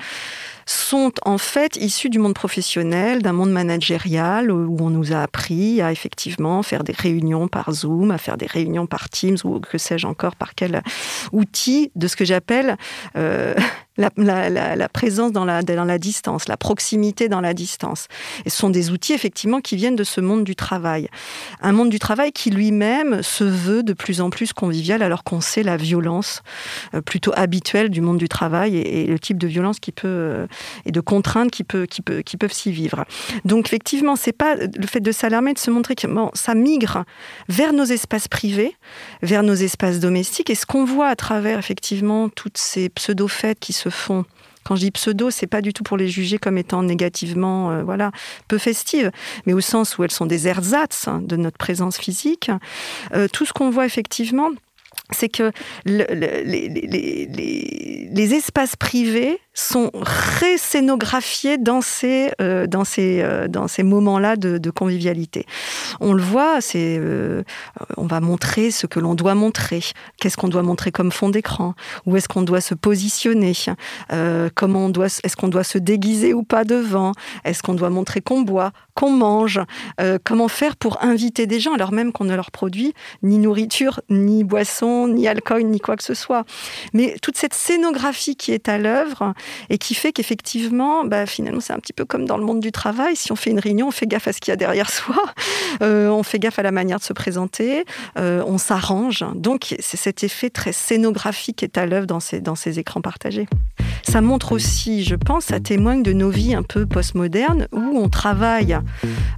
sont 0.66 1.12
en 1.24 1.38
fait 1.38 1.76
issus 1.76 2.10
du 2.10 2.18
monde 2.18 2.34
professionnel, 2.34 3.22
d'un 3.22 3.32
monde 3.32 3.52
managérial 3.52 4.50
où 4.50 4.76
on 4.80 4.90
nous 4.90 5.12
a 5.12 5.22
appris 5.22 5.80
à 5.80 5.92
effectivement 5.92 6.62
faire 6.64 6.82
des 6.82 6.92
réunions 6.92 7.46
par 7.46 7.70
Zoom, 7.72 8.10
à 8.10 8.18
faire 8.18 8.36
des 8.36 8.46
réunions 8.46 8.86
par 8.86 9.08
Teams 9.08 9.36
ou 9.44 9.60
que 9.60 9.78
sais-je 9.78 10.06
encore 10.06 10.34
par 10.34 10.54
quel 10.54 10.82
outil 11.32 11.92
de 11.94 12.08
ce 12.08 12.16
que 12.16 12.24
j'appelle 12.24 12.76
euh, 13.16 13.54
la, 13.96 14.88
présence 14.88 15.32
dans 15.32 15.44
la, 15.44 15.62
dans 15.62 15.84
la 15.84 15.98
distance, 15.98 16.48
la 16.48 16.56
proximité 16.56 17.28
dans 17.28 17.40
la 17.40 17.54
distance. 17.54 18.08
Et 18.44 18.50
ce 18.50 18.56
sont 18.56 18.70
des 18.70 18.90
outils 18.90 19.12
effectivement 19.12 19.60
qui 19.60 19.76
viennent 19.76 19.96
de 19.96 20.04
ce 20.04 20.20
monde 20.20 20.44
du 20.44 20.56
travail. 20.56 21.08
Un 21.60 21.72
monde 21.72 21.90
du 21.90 21.98
travail 21.98 22.32
qui 22.32 22.50
lui-même 22.50 23.22
se 23.22 23.44
veut 23.44 23.82
de 23.82 23.92
plus 23.92 24.20
en 24.20 24.30
plus 24.30 24.52
convivial 24.52 25.02
alors 25.02 25.24
qu'on 25.24 25.40
sait 25.40 25.62
la 25.62 25.76
violence 25.76 26.42
euh, 26.94 27.00
plutôt 27.00 27.32
habituelle 27.34 27.88
du 27.90 28.00
monde 28.00 28.18
du 28.18 28.28
travail 28.28 28.76
et, 28.76 29.06
le 29.06 29.18
type 29.18 29.38
de 29.38 29.46
violence 29.46 29.78
qui 29.78 29.92
peut 29.92 30.08
euh, 30.08 30.46
et 30.84 30.92
de 30.92 31.00
contraintes 31.00 31.50
qui, 31.50 31.64
peut, 31.64 31.86
qui, 31.86 32.02
peut, 32.02 32.22
qui 32.22 32.36
peuvent 32.36 32.52
s'y 32.52 32.72
vivre. 32.72 33.04
Donc 33.44 33.66
effectivement, 33.66 34.16
c'est 34.16 34.32
pas 34.32 34.56
le 34.56 34.86
fait 34.86 35.00
de 35.00 35.12
s'alarmer, 35.12 35.54
de 35.54 35.58
se 35.58 35.70
montrer 35.70 35.94
que 35.94 36.06
bon, 36.06 36.30
ça 36.34 36.54
migre 36.54 37.04
vers 37.48 37.72
nos 37.72 37.84
espaces 37.84 38.28
privés, 38.28 38.76
vers 39.22 39.42
nos 39.42 39.54
espaces 39.54 40.00
domestiques 40.00 40.50
et 40.50 40.54
ce 40.54 40.66
qu'on 40.66 40.84
voit 40.84 41.08
à 41.08 41.16
travers 41.16 41.58
effectivement 41.58 42.28
toutes 42.28 42.58
ces 42.58 42.88
pseudo-fêtes 42.88 43.60
qui 43.60 43.72
se 43.72 43.85
font 43.90 44.24
quand 44.66 44.74
je 44.74 44.80
dis 44.80 44.90
pseudo, 44.90 45.30
c'est 45.30 45.46
pas 45.46 45.62
du 45.62 45.72
tout 45.72 45.84
pour 45.84 45.96
les 45.96 46.08
juger 46.08 46.38
comme 46.38 46.58
étant 46.58 46.82
négativement, 46.82 47.70
euh, 47.70 47.82
voilà, 47.84 48.10
peu 48.48 48.58
festives, 48.58 49.12
mais 49.46 49.52
au 49.52 49.60
sens 49.60 49.96
où 49.96 50.02
elles 50.02 50.10
sont 50.10 50.26
des 50.26 50.48
ersatz 50.48 51.06
hein, 51.06 51.20
de 51.22 51.36
notre 51.36 51.56
présence 51.56 51.98
physique. 51.98 52.50
Euh, 53.14 53.28
tout 53.32 53.46
ce 53.46 53.52
qu'on 53.52 53.70
voit 53.70 53.86
effectivement, 53.86 54.50
c'est 55.12 55.28
que 55.28 55.52
le, 55.84 56.04
le, 56.10 56.42
les, 58.12 58.34
espaces 58.34 58.74
privés 58.74 59.38
sont 59.54 59.90
ré-scénographiés 59.94 61.58
dans 61.58 61.80
ces, 61.80 62.32
euh, 62.40 62.66
euh, 62.66 63.48
dans 63.48 63.68
ces 63.68 63.82
moments-là 63.82 64.36
de, 64.36 64.70
convivialité. 64.70 65.46
On 66.00 66.12
le 66.12 66.22
voit, 66.22 66.58
euh, 66.74 67.42
on 67.96 68.06
va 68.06 68.20
montrer 68.20 68.70
ce 68.70 68.86
que 68.86 68.98
l'on 68.98 69.14
doit 69.14 69.34
montrer. 69.34 69.80
Qu'est-ce 70.18 70.36
qu'on 70.36 70.48
doit 70.48 70.62
montrer 70.62 70.90
comme 70.90 71.12
fond 71.12 71.28
d'écran? 71.28 71.74
Où 72.04 72.16
est-ce 72.16 72.28
qu'on 72.28 72.42
doit 72.42 72.60
se 72.60 72.74
positionner? 72.74 73.52
Comment 74.54 74.86
on 74.86 74.88
doit, 74.88 75.06
est-ce 75.06 75.36
qu'on 75.36 75.48
doit 75.48 75.64
se 75.64 75.78
déguiser 75.78 76.34
ou 76.34 76.42
pas 76.42 76.64
devant? 76.64 77.12
Est-ce 77.44 77.62
qu'on 77.62 77.74
doit 77.74 77.90
montrer 77.90 78.20
qu'on 78.20 78.42
boit, 78.42 78.72
qu'on 78.96 79.10
mange 79.10 79.60
euh, 80.00 80.18
Comment 80.24 80.48
faire 80.48 80.76
pour 80.76 81.04
inviter 81.04 81.46
des 81.46 81.60
gens 81.60 81.74
alors 81.74 81.92
même 81.92 82.10
qu'on 82.10 82.24
ne 82.24 82.34
leur 82.34 82.50
produit 82.50 82.94
ni 83.22 83.38
nourriture, 83.38 84.00
ni 84.10 84.42
boisson, 84.42 85.06
ni 85.06 85.28
alcool, 85.28 85.62
ni 85.62 85.78
quoi 85.78 85.96
que 85.96 86.02
ce 86.02 86.14
soit 86.14 86.44
Mais 86.92 87.16
toute 87.22 87.36
cette 87.36 87.54
scénographie 87.54 88.34
qui 88.34 88.50
est 88.50 88.68
à 88.68 88.78
l'œuvre, 88.78 89.34
et 89.70 89.78
qui 89.78 89.94
fait 89.94 90.12
qu'effectivement, 90.12 91.04
bah, 91.04 91.26
finalement, 91.26 91.60
c'est 91.60 91.72
un 91.72 91.78
petit 91.78 91.92
peu 91.92 92.04
comme 92.04 92.26
dans 92.26 92.36
le 92.36 92.44
monde 92.44 92.60
du 92.60 92.72
travail. 92.72 93.16
Si 93.16 93.32
on 93.32 93.36
fait 93.36 93.50
une 93.50 93.60
réunion, 93.60 93.88
on 93.88 93.92
fait 93.92 94.06
gaffe 94.06 94.28
à 94.28 94.32
ce 94.32 94.40
qu'il 94.40 94.52
y 94.52 94.52
a 94.52 94.56
derrière 94.56 94.90
soi, 94.96 95.22
euh, 95.82 96.08
on 96.08 96.22
fait 96.22 96.38
gaffe 96.38 96.58
à 96.58 96.62
la 96.62 96.72
manière 96.72 96.98
de 96.98 97.04
se 97.04 97.12
présenter, 97.12 97.84
euh, 98.18 98.42
on 98.46 98.58
s'arrange. 98.58 99.24
Donc, 99.34 99.74
c'est 99.80 99.96
cet 99.96 100.24
effet 100.24 100.50
très 100.50 100.72
scénographique 100.72 101.56
qui 101.56 101.64
est 101.64 101.78
à 101.78 101.86
l'œuvre 101.86 102.06
dans 102.06 102.20
ces, 102.20 102.40
dans 102.40 102.54
ces 102.54 102.78
écrans 102.78 103.00
partagés. 103.00 103.46
Ça 104.02 104.20
montre 104.20 104.52
aussi, 104.52 105.04
je 105.04 105.16
pense, 105.16 105.46
ça 105.46 105.60
témoigne 105.60 106.02
de 106.02 106.12
nos 106.12 106.30
vies 106.30 106.54
un 106.54 106.62
peu 106.62 106.86
postmodernes 106.86 107.66
où 107.72 107.98
on 107.98 108.08
travaille 108.08 108.78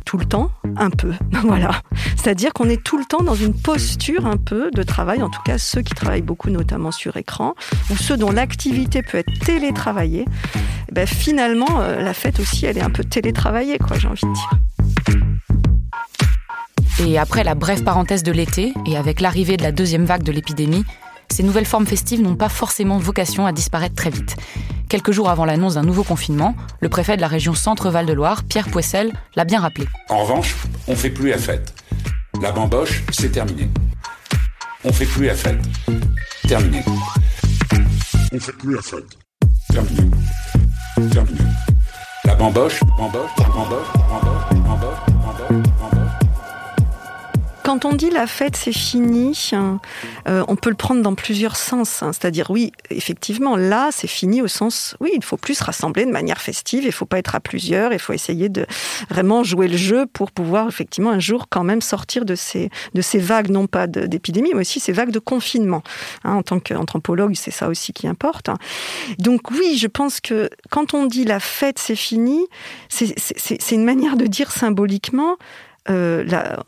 tout 0.04 0.18
le 0.18 0.24
temps, 0.24 0.50
un 0.76 0.90
peu. 0.90 1.12
voilà. 1.44 1.70
C'est-à-dire 2.16 2.52
qu'on 2.52 2.68
est 2.68 2.82
tout 2.82 2.98
le 2.98 3.04
temps 3.04 3.22
dans 3.22 3.34
une 3.34 3.54
posture 3.54 4.26
un 4.26 4.36
peu 4.36 4.70
de 4.70 4.82
travail, 4.82 5.22
en 5.22 5.30
tout 5.30 5.42
cas 5.42 5.58
ceux 5.58 5.82
qui 5.82 5.94
travaillent 5.94 6.22
beaucoup, 6.22 6.50
notamment 6.50 6.90
sur 6.90 7.16
écran, 7.16 7.54
ou 7.90 7.96
ceux 7.96 8.16
dont 8.16 8.30
l'activité 8.30 9.02
peut 9.02 9.18
être 9.18 9.38
télétravaillée 9.44 10.26
eh 10.90 10.94
ben 10.94 11.06
finalement, 11.06 11.80
euh, 11.80 12.00
la 12.00 12.14
fête 12.14 12.40
aussi, 12.40 12.64
elle 12.64 12.78
est 12.78 12.82
un 12.82 12.90
peu 12.90 13.04
télétravaillée, 13.04 13.78
quoi, 13.78 13.98
j'ai 13.98 14.08
envie 14.08 14.26
de 14.26 14.32
dire. 14.32 14.50
Et 17.06 17.18
après 17.18 17.44
la 17.44 17.54
brève 17.54 17.84
parenthèse 17.84 18.22
de 18.22 18.32
l'été, 18.32 18.72
et 18.86 18.96
avec 18.96 19.20
l'arrivée 19.20 19.56
de 19.56 19.62
la 19.62 19.72
deuxième 19.72 20.04
vague 20.04 20.22
de 20.22 20.32
l'épidémie, 20.32 20.84
ces 21.30 21.42
nouvelles 21.42 21.66
formes 21.66 21.86
festives 21.86 22.22
n'ont 22.22 22.36
pas 22.36 22.48
forcément 22.48 22.98
vocation 22.98 23.46
à 23.46 23.52
disparaître 23.52 23.94
très 23.94 24.10
vite. 24.10 24.36
Quelques 24.88 25.12
jours 25.12 25.28
avant 25.28 25.44
l'annonce 25.44 25.74
d'un 25.74 25.82
nouveau 25.82 26.02
confinement, 26.02 26.54
le 26.80 26.88
préfet 26.88 27.16
de 27.16 27.20
la 27.20 27.28
région 27.28 27.52
Centre-Val 27.52 28.06
de 28.06 28.14
Loire, 28.14 28.42
Pierre 28.44 28.68
Poissel, 28.68 29.12
l'a 29.36 29.44
bien 29.44 29.60
rappelé. 29.60 29.86
En 30.08 30.22
revanche, 30.24 30.56
on 30.86 30.96
fait 30.96 31.10
plus 31.10 31.28
la 31.28 31.36
fête. 31.36 31.74
La 32.40 32.52
bamboche, 32.52 33.02
c'est 33.10 33.30
terminé. 33.30 33.68
On 34.84 34.92
fait 34.92 35.04
plus 35.04 35.26
la 35.26 35.34
fête. 35.34 35.60
Terminé. 36.46 36.82
On 38.32 38.40
fait 38.40 38.52
plus 38.52 38.76
la 38.76 38.80
fête. 38.80 39.04
Terminé. 39.70 40.10
Terminé. 41.12 41.40
La 42.24 42.34
bamboche, 42.34 42.80
bamboche, 42.96 43.30
bamboche, 43.36 43.92
bamboche, 43.92 44.54
bamboche, 44.64 44.98
bamboche, 45.20 45.62
bamboche. 45.80 45.97
Quand 47.68 47.84
on 47.84 47.92
dit 47.92 48.08
la 48.08 48.26
fête 48.26 48.56
c'est 48.56 48.72
fini, 48.72 49.50
euh, 49.52 50.42
on 50.48 50.56
peut 50.56 50.70
le 50.70 50.74
prendre 50.74 51.02
dans 51.02 51.14
plusieurs 51.14 51.54
sens. 51.54 52.02
Hein. 52.02 52.14
C'est-à-dire 52.14 52.50
oui, 52.50 52.72
effectivement, 52.88 53.56
là 53.56 53.90
c'est 53.92 54.06
fini 54.06 54.40
au 54.40 54.48
sens 54.48 54.96
oui, 55.00 55.10
il 55.14 55.22
faut 55.22 55.36
plus 55.36 55.56
se 55.56 55.64
rassembler 55.64 56.06
de 56.06 56.10
manière 56.10 56.40
festive, 56.40 56.84
il 56.86 56.92
faut 56.92 57.04
pas 57.04 57.18
être 57.18 57.34
à 57.34 57.40
plusieurs, 57.40 57.92
il 57.92 57.98
faut 57.98 58.14
essayer 58.14 58.48
de 58.48 58.64
vraiment 59.10 59.44
jouer 59.44 59.68
le 59.68 59.76
jeu 59.76 60.06
pour 60.06 60.32
pouvoir 60.32 60.66
effectivement 60.66 61.10
un 61.10 61.18
jour 61.18 61.48
quand 61.50 61.62
même 61.62 61.82
sortir 61.82 62.24
de 62.24 62.36
ces 62.36 62.70
de 62.94 63.02
ces 63.02 63.18
vagues 63.18 63.50
non 63.50 63.66
pas 63.66 63.86
d'épidémie, 63.86 64.52
mais 64.54 64.60
aussi 64.60 64.80
ces 64.80 64.92
vagues 64.92 65.12
de 65.12 65.18
confinement. 65.18 65.82
Hein, 66.24 66.36
en 66.36 66.42
tant 66.42 66.60
qu'anthropologue, 66.60 67.34
c'est 67.34 67.50
ça 67.50 67.68
aussi 67.68 67.92
qui 67.92 68.08
importe. 68.08 68.48
Donc 69.18 69.50
oui, 69.50 69.76
je 69.76 69.88
pense 69.88 70.20
que 70.20 70.48
quand 70.70 70.94
on 70.94 71.04
dit 71.04 71.26
la 71.26 71.38
fête 71.38 71.78
c'est 71.78 71.96
fini, 71.96 72.46
c'est 72.88 73.72
une 73.72 73.84
manière 73.84 74.16
de 74.16 74.24
dire 74.24 74.52
symboliquement 74.52 75.36
euh, 75.90 76.24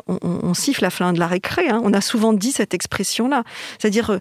on, 0.07 0.55
siffle 0.55 0.83
la 0.83 0.91
fin 0.91 1.13
de 1.13 1.19
la 1.19 1.27
récré. 1.27 1.69
Hein. 1.69 1.81
On 1.85 1.93
a 1.93 2.01
souvent 2.01 2.33
dit 2.33 2.53
cette 2.53 2.75
expression-là. 2.75 3.45
C'est-à-dire 3.79 4.11
euh, 4.11 4.19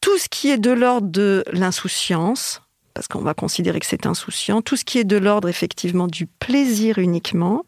tout 0.00 0.16
ce 0.18 0.28
qui 0.28 0.50
est 0.50 0.58
de 0.58 0.70
l'ordre 0.70 1.08
de 1.08 1.44
l'insouciance, 1.52 2.62
parce 2.94 3.08
qu'on 3.08 3.20
va 3.20 3.34
considérer 3.34 3.80
que 3.80 3.86
c'est 3.86 4.06
insouciant, 4.06 4.62
tout 4.62 4.76
ce 4.76 4.84
qui 4.84 4.98
est 4.98 5.04
de 5.04 5.16
l'ordre 5.16 5.48
effectivement 5.48 6.06
du 6.06 6.26
plaisir 6.26 6.98
uniquement, 6.98 7.64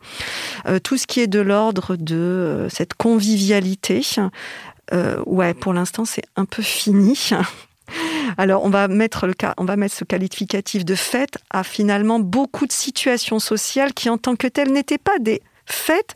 euh, 0.66 0.78
tout 0.78 0.97
ce 0.97 1.06
qui 1.06 1.20
est 1.20 1.26
de 1.26 1.40
l'ordre 1.40 1.97
de 1.97 2.66
cette 2.70 2.94
convivialité, 2.94 4.02
ouais, 5.26 5.54
pour 5.54 5.73
l'instant 5.75 6.04
c'est 6.04 6.25
un 6.37 6.44
peu 6.44 6.62
fini. 6.62 7.30
Alors, 8.37 8.64
on 8.64 8.70
va 8.70 8.88
mettre 8.88 9.26
le 9.26 9.35
on 9.56 9.64
va 9.64 9.76
mettre 9.76 9.94
ce 9.94 10.04
qualificatif 10.04 10.85
de 10.85 10.94
fête 10.94 11.38
à 11.50 11.64
finalement 11.64 12.20
beaucoup 12.20 12.66
de 12.66 12.73
situations 12.73 13.38
sociales 13.38 13.94
qui, 13.94 14.11
en 14.11 14.18
tant 14.18 14.37
que 14.37 14.47
telles, 14.47 14.73
n'étaient 14.73 14.99
pas 14.99 15.18
des 15.18 15.42
fêtes, 15.72 16.14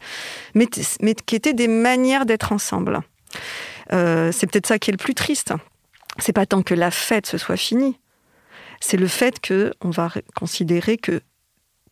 mais, 0.54 0.66
mais 1.00 1.14
qui 1.14 1.36
étaient 1.36 1.54
des 1.54 1.68
manières 1.68 2.26
d'être 2.26 2.52
ensemble. 2.52 3.00
c'est 3.90 4.46
peut-être 4.50 4.66
ça 4.66 4.78
qui 4.78 4.90
est 4.90 4.92
le 4.92 4.98
plus 4.98 5.14
triste. 5.14 5.52
C'est 6.18 6.32
pas 6.32 6.46
tant 6.46 6.62
que 6.62 6.74
la 6.74 6.90
fête 6.90 7.26
se 7.26 7.38
soit 7.38 7.56
finie, 7.56 7.98
c'est 8.82 8.96
le 8.96 9.06
fait 9.06 9.40
que 9.40 9.72
on 9.80 9.90
va 9.90 10.10
considérer 10.34 10.98
que 10.98 11.22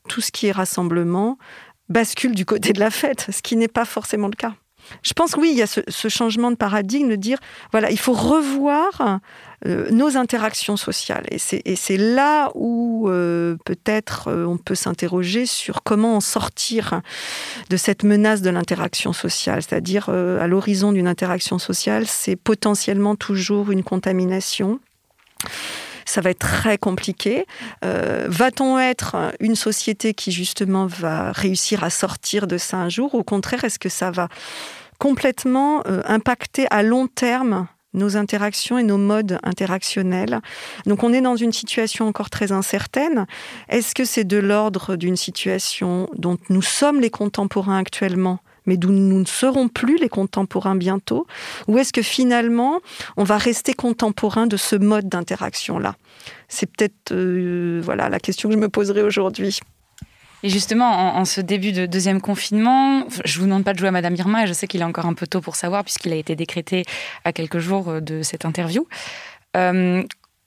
tout 0.09 0.21
ce 0.21 0.33
qui 0.33 0.49
est 0.49 0.53
rassemblement 0.53 1.39
bascule 1.89 2.35
du 2.35 2.45
côté 2.45 2.73
de 2.73 2.81
la 2.81 2.91
fête, 2.91 3.27
ce 3.31 3.43
qui 3.43 3.57
n'est 3.57 3.69
pas 3.69 3.85
forcément 3.85 4.29
le 4.29 4.37
cas. 4.37 4.55
Je 5.03 5.13
pense 5.13 5.35
oui, 5.37 5.51
il 5.53 5.59
y 5.59 5.63
a 5.63 5.67
ce, 5.67 6.09
changement 6.09 6.51
de 6.51 6.57
paradigme 6.57 7.09
de 7.09 7.17
dire 7.17 7.39
voilà, 7.73 7.91
il 7.91 7.99
faut 7.99 8.13
revoir 8.13 9.21
euh, 9.67 9.91
nos 9.91 10.17
interactions 10.17 10.77
sociales. 10.77 11.27
Et 11.31 11.39
c'est 11.77 11.97
là 11.97 12.51
où 12.55 13.09
euh, 13.09 13.57
peut-être 13.65 14.29
euh, 14.29 14.45
on 14.47 14.57
peut 14.57 14.75
s'interroger 14.75 15.45
sur 15.47 15.83
comment 15.83 16.17
en 16.17 16.21
sortir 16.21 17.03
de 17.69 17.77
cette 17.77 18.03
menace 18.03 18.41
de 18.41 18.51
l'interaction 18.51 19.13
sociale. 19.13 19.63
C'est-à-dire, 19.63 20.09
à 20.09 20.47
l'horizon 20.47 20.93
d'une 20.93 21.09
interaction 21.09 21.59
sociale, 21.59 22.07
c'est 22.07 22.37
potentiellement 22.37 23.17
toujours 23.17 23.71
une 23.71 23.83
contamination 23.83 24.81
ça 26.11 26.21
va 26.21 26.31
être 26.31 26.41
très 26.41 26.77
compliqué. 26.77 27.47
Euh, 27.85 28.27
va-t-on 28.29 28.79
être 28.79 29.33
une 29.39 29.55
société 29.55 30.13
qui 30.13 30.33
justement 30.33 30.87
va 30.87 31.33
réussir 31.33 31.85
à 31.85 31.91
sortir 31.91 32.47
de 32.47 32.59
ça 32.59 32.79
un 32.79 32.89
jour 32.89 33.15
Au 33.15 33.23
contraire, 33.23 33.65
est-ce 33.65 33.79
que 33.79 33.89
ça 33.89 34.11
va 34.11 34.29
complètement 34.99 35.83
euh, 35.87 36.03
impacter 36.05 36.67
à 36.71 36.83
long 36.83 37.07
terme 37.07 37.69
nos 37.93 38.17
interactions 38.17 38.79
et 38.79 38.83
nos 38.83 38.99
modes 38.99 39.39
interactionnels? 39.45 40.41
Donc 40.87 41.05
on 41.05 41.13
est 41.13 41.21
dans 41.21 41.37
une 41.37 41.53
situation 41.53 42.09
encore 42.09 42.29
très 42.29 42.51
incertaine. 42.51 43.27
Est-ce 43.69 43.95
que 43.95 44.05
c'est 44.05 44.25
de 44.25 44.39
l'ordre 44.39 44.97
d'une 44.97 45.17
situation 45.17 46.09
dont 46.17 46.39
nous 46.49 46.63
sommes 46.63 47.01
les 47.01 47.11
contemporains 47.11 47.79
actuellement? 47.79 48.41
Mais 48.71 48.77
d'où 48.77 48.93
nous 48.93 49.19
ne 49.19 49.25
serons 49.25 49.67
plus 49.67 49.97
les 49.97 50.09
contemporains 50.09 50.77
bientôt 50.77 51.27
Ou 51.67 51.79
est-ce 51.79 51.93
que 51.93 52.03
finalement, 52.03 52.79
on 53.17 53.25
va 53.25 53.37
rester 53.37 53.75
contemporain 53.75 54.47
de 54.47 54.57
ce 54.57 54.77
mode 54.77 55.09
d'interaction-là? 55.09 55.97
C'est 56.47 56.67
peut-être 56.67 57.11
euh, 57.11 57.81
voilà 57.83 58.09
la 58.09 58.21
question 58.21 58.49
que 58.49 58.55
je 58.55 58.61
me 58.61 58.69
poserai 58.69 59.03
aujourd'hui. 59.03 59.59
Et 60.45 60.49
justement, 60.49 61.17
en, 61.17 61.25
ce 61.25 61.41
début 61.41 61.73
de 61.73 61.85
deuxième 61.87 62.21
confinement, 62.21 63.05
je 63.25 63.41
vous 63.41 63.47
demande 63.47 63.65
pas 63.65 63.73
de 63.73 63.79
jouer 63.81 63.89
à 63.89 63.91
Madame 63.91 64.15
Irma, 64.15 64.45
et 64.45 64.47
je 64.47 64.53
sais 64.53 64.69
qu'il 64.69 64.83
est 64.83 64.85
encore 64.85 65.07
un 65.07 65.15
peu 65.15 65.27
tôt 65.27 65.41
pour 65.41 65.57
savoir, 65.57 65.83
puisqu'il 65.83 66.13
a 66.13 66.17
été 66.17 66.37
décrété 66.37 66.85
à 67.25 67.33
quelques 67.33 67.59
jours 67.59 67.89
euh, 67.89 68.01
de 68.01 68.23
cette 68.23 68.45
interview. 68.45 68.87
Euh, 69.57 70.05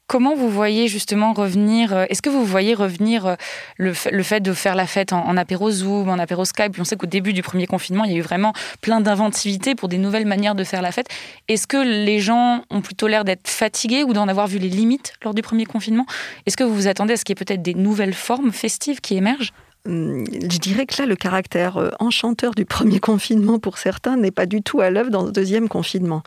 Comment 0.07 0.35
vous 0.35 0.49
voyez 0.49 0.89
justement 0.89 1.33
revenir 1.33 1.93
euh, 1.93 2.05
Est-ce 2.09 2.21
que 2.21 2.29
vous 2.29 2.43
voyez 2.43 2.73
revenir 2.73 3.25
euh, 3.25 3.35
le, 3.77 3.93
fait 3.93 4.41
de 4.41 4.53
faire 4.53 4.75
la 4.75 4.85
fête 4.85 5.13
en, 5.13 5.37
apéro 5.37 5.71
Zoom, 5.71 6.09
en 6.09 6.19
apéro 6.19 6.43
Skype? 6.43 6.77
On 6.77 6.83
sait 6.83 6.97
qu'au 6.97 7.07
début 7.07 7.31
du 7.31 7.41
premier 7.41 7.67
confinement, 7.67 8.03
il 8.03 8.11
y 8.11 8.15
a 8.15 8.17
eu 8.17 8.21
vraiment 8.21 8.53
plein 8.81 8.99
d'inventivité 8.99 9.75
pour 9.75 9.87
des 9.87 9.97
nouvelles 9.97 10.25
manières 10.25 10.55
de 10.55 10.63
faire 10.65 10.81
la 10.81 10.91
fête. 10.91 11.07
Est-ce 11.47 11.67
que 11.67 11.77
les 11.77 12.19
gens 12.19 12.63
ont 12.69 12.81
plutôt 12.81 13.07
l'air 13.07 13.23
d'être 13.23 13.47
fatigués 13.47 14.03
ou 14.03 14.13
d'en 14.13 14.27
avoir 14.27 14.47
vu 14.47 14.59
les 14.59 14.69
limites 14.69 15.13
lors 15.23 15.33
du 15.33 15.41
premier 15.41 15.65
confinement? 15.65 16.05
Est-ce 16.45 16.57
que 16.57 16.63
vous 16.65 16.75
vous 16.75 16.87
attendez 16.87 17.13
à 17.13 17.17
ce 17.17 17.23
qu'il 17.23 17.37
y 17.37 17.39
ait 17.41 17.45
peut-être 17.45 17.61
des 17.61 17.73
nouvelles 17.73 18.13
formes 18.13 18.51
festives 18.51 18.99
qui 18.99 19.15
émergent? 19.15 19.53
Je 19.85 20.59
dirais 20.59 20.85
que 20.85 20.95
là, 20.97 21.05
le 21.05 21.17
caractère 21.17 21.75
euh, 21.75 21.89
enchanteur 21.99 22.55
du 22.55 22.63
premier 22.63 22.99
confinement 23.01 23.59
pour 23.59 23.77
certains 23.77 24.15
n'est 24.15 24.31
pas 24.31 24.45
du 24.45 24.61
tout 24.61 24.79
à 24.79 24.89
l'œuvre 24.89 25.09
dans 25.09 25.25
le 25.25 25.31
deuxième 25.31 25.67
confinement. 25.67 26.23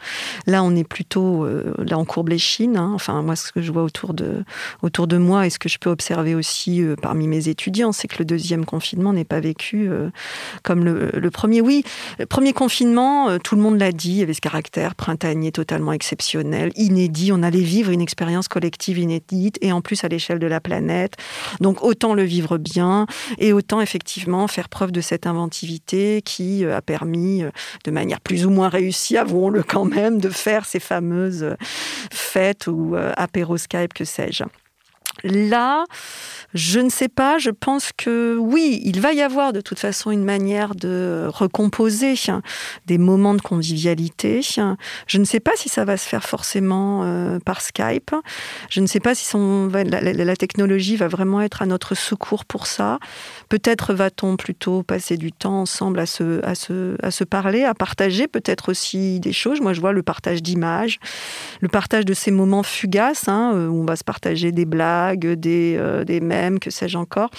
Là, 0.46 0.62
on 0.62 0.76
est 0.76 0.86
plutôt, 0.86 1.44
euh, 1.44 1.74
là, 1.78 1.98
on 1.98 2.04
courbe 2.04 2.28
les 2.28 2.38
chines. 2.38 2.76
Hein. 2.76 2.92
Enfin, 2.94 3.22
moi, 3.22 3.34
ce 3.34 3.52
que 3.52 3.62
je 3.62 3.72
vois 3.72 3.82
autour 3.82 4.12
de, 4.12 4.44
autour 4.82 5.06
de 5.06 5.16
moi 5.16 5.46
et 5.46 5.50
ce 5.50 5.58
que 5.58 5.70
je 5.70 5.78
peux 5.78 5.88
observer 5.88 6.34
aussi 6.34 6.82
euh, 6.82 6.96
parmi 7.00 7.28
mes 7.28 7.48
étudiants, 7.48 7.92
c'est 7.92 8.08
que 8.08 8.18
le 8.18 8.26
deuxième 8.26 8.66
confinement 8.66 9.14
n'est 9.14 9.24
pas 9.24 9.40
vécu 9.40 9.88
comme 10.62 10.84
le, 10.84 11.30
premier. 11.30 11.60
Oui, 11.60 11.84
le 12.18 12.26
premier 12.26 12.52
confinement, 12.52 13.38
tout 13.38 13.56
le 13.56 13.62
monde 13.62 13.78
l'a 13.78 13.92
dit, 13.92 14.10
il 14.10 14.16
y 14.16 14.22
avait 14.22 14.34
ce 14.34 14.40
caractère 14.40 14.94
printanier 14.94 15.52
totalement 15.52 15.92
exceptionnel, 15.92 16.72
inédit. 16.76 17.32
On 17.32 17.42
allait 17.42 17.60
vivre 17.60 17.90
une 17.90 18.00
expérience 18.00 18.48
collective 18.48 18.98
inédite 18.98 19.58
et 19.60 19.72
en 19.72 19.80
plus 19.80 20.04
à 20.04 20.08
l'échelle 20.08 20.38
de 20.38 20.46
la 20.46 20.60
planète. 20.60 21.16
Donc, 21.60 21.82
autant 21.82 22.14
le 22.14 22.22
vivre 22.22 22.58
bien 22.58 23.06
autant 23.52 23.80
effectivement 23.80 24.46
faire 24.48 24.68
preuve 24.68 24.92
de 24.92 25.00
cette 25.00 25.26
inventivité 25.26 26.22
qui 26.22 26.64
euh, 26.64 26.76
a 26.76 26.82
permis, 26.82 27.42
euh, 27.42 27.50
de 27.84 27.90
manière 27.90 28.20
plus 28.20 28.46
ou 28.46 28.50
moins 28.50 28.68
réussie, 28.68 29.16
avouons-le 29.16 29.62
quand 29.62 29.84
même, 29.84 30.18
de 30.20 30.28
faire 30.28 30.64
ces 30.64 30.80
fameuses 30.80 31.42
euh, 31.42 31.54
fêtes 32.10 32.66
ou 32.66 32.96
apéro 33.16 33.56
Skype, 33.56 33.92
que 33.94 34.04
sais-je. 34.04 34.44
Là, 35.24 35.84
je 36.54 36.80
ne 36.80 36.88
sais 36.88 37.08
pas, 37.08 37.38
je 37.38 37.50
pense 37.50 37.90
que 37.96 38.36
oui, 38.38 38.80
il 38.84 39.00
va 39.00 39.12
y 39.12 39.22
avoir 39.22 39.52
de 39.52 39.60
toute 39.60 39.78
façon 39.78 40.10
une 40.10 40.24
manière 40.24 40.74
de 40.74 41.26
recomposer 41.28 42.14
des 42.86 42.98
moments 42.98 43.34
de 43.34 43.40
convivialité. 43.40 44.40
Je 45.06 45.18
ne 45.18 45.24
sais 45.24 45.40
pas 45.40 45.52
si 45.56 45.68
ça 45.68 45.84
va 45.84 45.96
se 45.96 46.08
faire 46.08 46.24
forcément 46.24 47.02
euh, 47.04 47.38
par 47.40 47.60
Skype. 47.60 48.14
Je 48.70 48.80
ne 48.80 48.86
sais 48.86 49.00
pas 49.00 49.14
si 49.14 49.26
la, 49.34 50.36
technologie 50.36 50.96
va 50.96 51.08
vraiment 51.08 51.40
être 51.40 51.62
à 51.62 51.66
notre 51.66 51.94
secours 51.94 52.44
pour 52.44 52.66
ça. 52.66 52.98
Peut-être 53.48 53.94
va-t-on 53.94 54.36
plutôt 54.36 54.82
passer 54.82 55.16
du 55.16 55.32
temps 55.32 55.62
ensemble 55.62 55.98
à 55.98 56.06
se, 56.06 56.40
à 56.44 56.54
se 57.10 57.24
parler, 57.24 57.64
à 57.64 57.74
partager 57.74 58.28
peut-être 58.28 58.70
aussi 58.70 59.20
des 59.20 59.32
choses. 59.32 59.60
Moi, 59.60 59.72
je 59.72 59.80
vois 59.80 59.92
le 59.92 60.02
partage 60.02 60.42
d'images, 60.42 60.98
le 61.60 61.68
partage 61.68 62.04
de 62.04 62.14
ces 62.14 62.30
moments 62.30 62.62
fugaces 62.62 63.28
hein, 63.28 63.52
où 63.70 63.82
on 63.82 63.84
va 63.84 63.96
se 63.96 64.04
partager 64.04 64.52
des 64.52 64.64
blagues, 64.64 65.15
des, 65.16 65.76
euh, 65.78 66.04
des 66.04 66.20
que 66.60 66.70
sais-je 66.70 66.98
encore, 66.98 67.30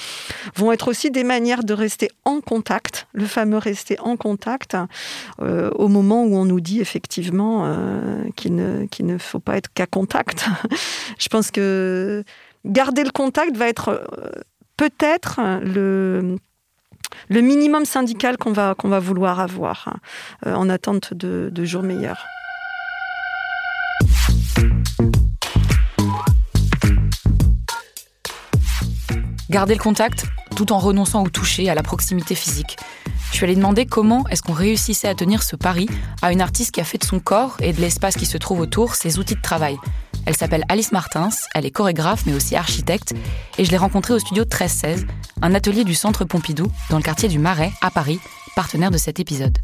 vont 0.55 0.71
être 0.71 0.87
aussi 0.87 1.11
des 1.11 1.23
manières 1.23 1.63
de 1.63 1.73
rester 1.73 2.09
en 2.25 2.41
contact, 2.41 3.07
le 3.13 3.25
fameux 3.25 3.57
rester 3.57 3.99
en 3.99 4.17
contact, 4.17 4.75
euh, 5.41 5.69
au 5.75 5.87
moment 5.87 6.23
où 6.23 6.35
on 6.35 6.45
nous 6.45 6.59
dit 6.59 6.81
effectivement 6.81 7.65
euh, 7.65 8.23
qu'il 8.35 8.55
ne, 8.55 8.87
ne 8.99 9.17
faut 9.17 9.39
pas 9.39 9.57
être 9.57 9.71
qu'à 9.73 9.85
contact. 9.85 10.45
Je 11.19 11.27
pense 11.27 11.51
que 11.51 12.23
garder 12.65 13.03
le 13.03 13.11
contact 13.11 13.55
va 13.55 13.67
être 13.67 13.89
euh, 13.89 14.41
peut-être 14.77 15.39
le 15.63 16.37
le 17.29 17.39
minimum 17.39 17.85
syndical 17.85 18.37
qu'on 18.37 18.51
va, 18.51 18.75
va 18.83 18.99
vouloir 18.99 19.39
avoir 19.39 19.97
en 20.45 20.69
attente 20.69 21.13
de 21.13 21.65
jours 21.65 21.81
meilleurs. 21.81 22.27
Garder 29.49 29.75
le 29.75 29.79
contact 29.79 30.25
tout 30.55 30.73
en 30.73 30.79
renonçant 30.79 31.23
au 31.23 31.29
toucher, 31.29 31.69
à 31.69 31.75
la 31.75 31.83
proximité 31.83 32.35
physique. 32.35 32.77
Je 33.31 33.35
suis 33.37 33.43
allée 33.45 33.55
demander 33.55 33.85
comment 33.85 34.27
est-ce 34.29 34.41
qu'on 34.41 34.53
réussissait 34.53 35.07
à 35.07 35.15
tenir 35.15 35.43
ce 35.43 35.55
pari 35.55 35.87
à 36.21 36.31
une 36.31 36.41
artiste 36.41 36.71
qui 36.71 36.81
a 36.81 36.83
fait 36.83 36.97
de 36.97 37.03
son 37.03 37.19
corps 37.19 37.57
et 37.61 37.73
de 37.73 37.79
l'espace 37.79 38.15
qui 38.15 38.25
se 38.25 38.37
trouve 38.37 38.59
autour 38.59 38.95
ses 38.95 39.19
outils 39.19 39.35
de 39.35 39.41
travail. 39.41 39.77
Elle 40.25 40.35
s'appelle 40.35 40.65
Alice 40.67 40.91
Martins, 40.91 41.29
elle 41.53 41.65
est 41.65 41.71
chorégraphe 41.71 42.25
mais 42.25 42.33
aussi 42.33 42.55
architecte 42.55 43.13
et 43.57 43.63
je 43.63 43.71
l'ai 43.71 43.77
rencontrée 43.77 44.13
au 44.13 44.19
studio 44.19 44.43
1316, 44.43 45.05
un 45.41 45.53
atelier 45.53 45.83
du 45.83 45.95
Centre 45.95 46.25
Pompidou 46.25 46.71
dans 46.89 46.97
le 46.97 47.03
quartier 47.03 47.29
du 47.29 47.39
Marais 47.39 47.71
à 47.81 47.91
Paris, 47.91 48.19
partenaire 48.55 48.91
de 48.91 48.97
cet 48.97 49.19
épisode. 49.19 49.59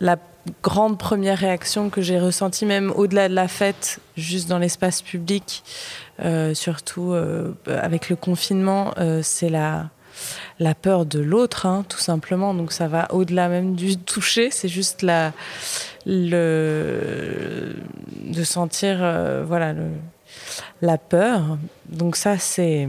La 0.00 0.16
grande 0.62 0.98
première 0.98 1.38
réaction 1.38 1.90
que 1.90 2.02
j'ai 2.02 2.18
ressentie, 2.18 2.66
même 2.66 2.92
au-delà 2.94 3.28
de 3.28 3.34
la 3.34 3.48
fête, 3.48 4.00
juste 4.16 4.48
dans 4.48 4.58
l'espace 4.58 5.02
public, 5.02 5.62
euh, 6.20 6.54
surtout 6.54 7.12
euh, 7.12 7.52
avec 7.66 8.08
le 8.08 8.16
confinement, 8.16 8.92
euh, 8.98 9.20
c'est 9.22 9.50
la, 9.50 9.90
peur 10.82 11.06
de 11.06 11.20
l'autre, 11.20 11.66
hein, 11.66 11.84
tout 11.88 11.98
simplement. 11.98 12.54
Donc 12.54 12.72
ça 12.72 12.88
va 12.88 13.12
au-delà 13.12 13.48
même 13.48 13.74
du 13.74 13.96
toucher, 13.96 14.50
c'est 14.50 14.68
juste 14.68 15.02
la, 15.02 15.32
le, 16.06 17.74
de 18.24 18.42
sentir 18.42 18.98
voilà, 19.44 19.72
le, 19.72 19.90
la 20.82 20.98
peur. 20.98 21.58
Donc 21.88 22.16
ça, 22.16 22.38
c'est 22.38 22.88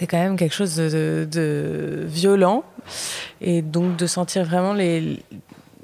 quand 0.00 0.18
même 0.18 0.36
quelque 0.36 0.54
chose 0.54 0.76
de, 0.76 2.04
violent 2.06 2.64
et 3.40 3.62
donc 3.62 3.96
de 3.96 4.06
sentir 4.06 4.44
vraiment 4.44 4.72
les, 4.72 5.22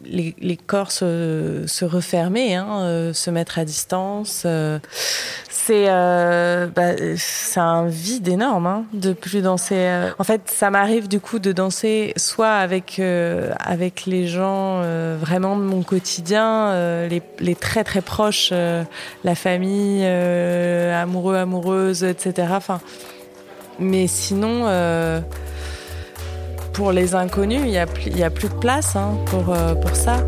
les, 0.04 0.56
corps 0.56 0.92
se, 0.92 1.84
refermer, 1.84 2.54
hein, 2.54 2.80
euh, 2.80 3.12
se 3.12 3.30
mettre 3.30 3.58
à 3.58 3.64
distance. 3.64 4.42
Euh, 4.46 4.78
euh, 5.70 6.66
bah, 6.66 6.92
c'est 7.16 7.60
un 7.60 7.88
vide 7.88 8.26
énorme 8.28 8.66
hein, 8.66 8.84
de 8.94 9.12
plus 9.12 9.42
danser. 9.42 10.08
En 10.18 10.24
fait, 10.24 10.42
ça 10.46 10.70
m'arrive 10.70 11.08
du 11.08 11.20
coup 11.20 11.38
de 11.38 11.52
danser 11.52 12.14
soit 12.16 12.54
avec 12.54 12.98
avec 12.98 14.06
les 14.06 14.28
gens 14.28 14.80
vraiment 15.20 15.56
de 15.56 15.62
mon 15.62 15.82
quotidien, 15.82 17.06
les, 17.06 17.54
très 17.54 17.84
très 17.84 18.00
proches, 18.00 18.50
la 18.50 19.34
famille, 19.34 20.06
amoureux, 20.06 21.36
amoureuse, 21.36 22.02
etc. 22.02 22.48
Enfin, 22.52 22.80
mais 23.78 24.06
sinon 24.06 24.64
pour 26.78 26.92
les 26.92 27.16
inconnus, 27.16 27.62
il 27.64 27.70
n'y 27.70 27.76
a, 28.22 28.26
a, 28.26 28.30
plus 28.30 28.48
de 28.48 28.54
place 28.54 28.94
hein, 28.94 29.18
pour, 29.26 29.52
euh, 29.52 29.74
pour 29.74 29.96
ça. 29.96 30.24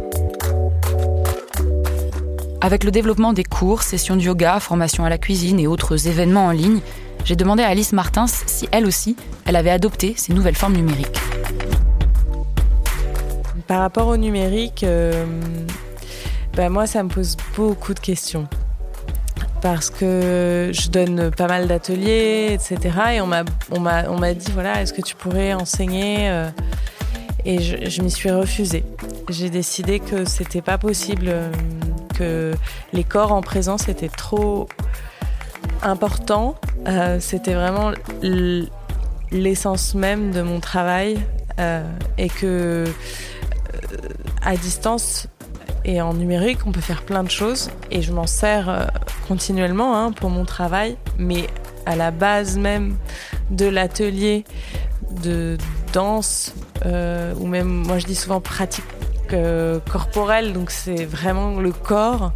Avec 2.60 2.82
le 2.82 2.90
développement 2.90 3.32
des 3.32 3.44
cours, 3.44 3.82
sessions 3.82 4.16
de 4.16 4.22
yoga, 4.22 4.58
formation 4.58 5.04
à 5.04 5.08
la 5.08 5.16
cuisine 5.16 5.60
et 5.60 5.68
autres 5.68 6.08
événements 6.08 6.46
en 6.46 6.50
ligne, 6.50 6.80
j'ai 7.24 7.36
demandé 7.36 7.62
à 7.62 7.68
Alice 7.68 7.92
Martins 7.92 8.26
si 8.26 8.68
elle 8.72 8.84
aussi, 8.84 9.14
elle 9.46 9.54
avait 9.54 9.70
adopté 9.70 10.14
ces 10.16 10.34
nouvelles 10.34 10.56
formes 10.56 10.74
numériques. 10.74 11.20
par 13.68 13.78
rapport 13.78 14.08
au 14.08 14.16
numérique, 14.16 14.84
bah, 16.56 16.68
moi, 16.68 16.88
ça 16.88 17.04
me 17.04 17.10
pose 17.10 17.36
beaucoup 17.56 17.94
de 17.94 18.00
questions 18.00 18.48
parce 19.60 19.90
que 19.90 20.70
je 20.72 20.88
donne 20.88 21.30
pas 21.30 21.46
mal 21.46 21.66
d'ateliers, 21.66 22.48
etc. 22.52 22.78
Et 23.14 23.20
on 23.20 23.26
m'a, 23.26 24.34
dit 24.34 24.52
voilà, 24.52 24.80
est-ce 24.80 24.92
que 24.92 25.02
tu 25.02 25.14
pourrais 25.16 25.52
enseigner 25.52 26.30
euh, 26.30 26.48
Et 27.44 27.60
je, 27.60 27.88
je 27.88 28.02
m'y 28.02 28.10
suis 28.10 28.30
refusée. 28.30 28.84
J'ai 29.28 29.50
décidé 29.50 30.00
que 30.00 30.24
c'était 30.24 30.62
pas 30.62 30.78
possible, 30.78 31.26
euh, 31.28 31.52
que 32.14 32.54
les 32.92 33.04
corps 33.04 33.32
en 33.32 33.42
présence 33.42 33.88
étaient 33.88 34.08
trop 34.08 34.68
importants. 35.82 36.56
Euh, 36.86 37.18
c'était 37.20 37.54
vraiment 37.54 37.92
l'essence 39.32 39.94
même 39.94 40.30
de 40.32 40.42
mon 40.42 40.60
travail 40.60 41.18
et 42.16 42.30
que 42.30 42.86
à 44.42 44.56
distance, 44.56 45.28
et 45.84 46.00
en 46.00 46.14
numérique, 46.14 46.58
on 46.66 46.72
peut 46.72 46.80
faire 46.80 47.02
plein 47.02 47.22
de 47.22 47.30
choses 47.30 47.70
et 47.90 48.02
je 48.02 48.12
m'en 48.12 48.26
sers 48.26 48.68
euh, 48.68 48.84
continuellement 49.28 49.96
hein, 49.96 50.12
pour 50.12 50.30
mon 50.30 50.44
travail. 50.44 50.96
Mais 51.18 51.46
à 51.86 51.96
la 51.96 52.10
base 52.10 52.58
même 52.58 52.96
de 53.50 53.66
l'atelier 53.66 54.44
de 55.22 55.56
danse, 55.92 56.54
euh, 56.86 57.34
ou 57.40 57.46
même, 57.46 57.68
moi 57.68 57.98
je 57.98 58.06
dis 58.06 58.14
souvent 58.14 58.40
pratique 58.40 58.84
euh, 59.32 59.78
corporelle, 59.90 60.52
donc 60.52 60.70
c'est 60.70 61.04
vraiment 61.04 61.58
le 61.60 61.72
corps. 61.72 62.32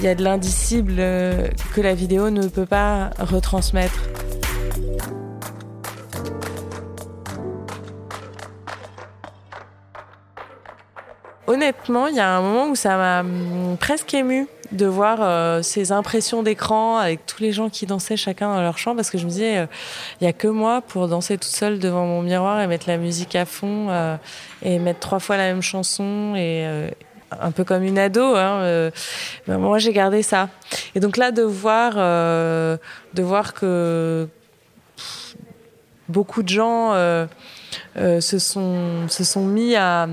Il 0.00 0.06
y 0.06 0.08
a 0.08 0.14
de 0.14 0.24
l'indicible 0.24 0.96
que 0.96 1.80
la 1.80 1.94
vidéo 1.94 2.30
ne 2.30 2.48
peut 2.48 2.66
pas 2.66 3.10
retransmettre. 3.18 4.00
Honnêtement, 11.52 12.06
il 12.06 12.16
y 12.16 12.20
a 12.20 12.30
un 12.30 12.40
moment 12.40 12.68
où 12.70 12.74
ça 12.74 12.96
m'a 12.96 13.20
hum, 13.20 13.76
presque 13.78 14.14
ému 14.14 14.48
de 14.70 14.86
voir 14.86 15.18
euh, 15.20 15.60
ces 15.60 15.92
impressions 15.92 16.42
d'écran 16.42 16.96
avec 16.96 17.26
tous 17.26 17.42
les 17.42 17.52
gens 17.52 17.68
qui 17.68 17.84
dansaient 17.84 18.16
chacun 18.16 18.54
dans 18.54 18.62
leur 18.62 18.78
champ 18.78 18.96
parce 18.96 19.10
que 19.10 19.18
je 19.18 19.26
me 19.26 19.28
disais, 19.28 19.58
euh, 19.58 19.66
il 20.18 20.24
n'y 20.24 20.30
a 20.30 20.32
que 20.32 20.48
moi 20.48 20.80
pour 20.80 21.08
danser 21.08 21.36
toute 21.36 21.52
seule 21.52 21.78
devant 21.78 22.06
mon 22.06 22.22
miroir 22.22 22.62
et 22.62 22.66
mettre 22.66 22.88
la 22.88 22.96
musique 22.96 23.36
à 23.36 23.44
fond 23.44 23.88
euh, 23.90 24.16
et 24.62 24.78
mettre 24.78 25.00
trois 25.00 25.18
fois 25.18 25.36
la 25.36 25.44
même 25.44 25.60
chanson 25.60 26.34
et 26.36 26.66
un 27.38 27.50
peu 27.50 27.64
comme 27.64 27.82
une 27.82 27.98
ado. 27.98 28.34
Hein, 28.34 28.90
ben, 29.46 29.58
moi, 29.58 29.76
j'ai 29.76 29.92
gardé 29.92 30.22
ça. 30.22 30.48
Et 30.94 31.00
donc 31.00 31.18
là, 31.18 31.32
de 31.32 31.42
voir, 31.42 31.96
de 31.96 33.22
voir 33.22 33.52
que 33.52 34.26
beaucoup 36.08 36.42
de 36.42 36.48
gens 36.48 36.94
se, 37.94 38.38
sont, 38.38 39.06
se 39.08 39.22
sont 39.22 39.44
mis 39.44 39.76
à 39.76 40.08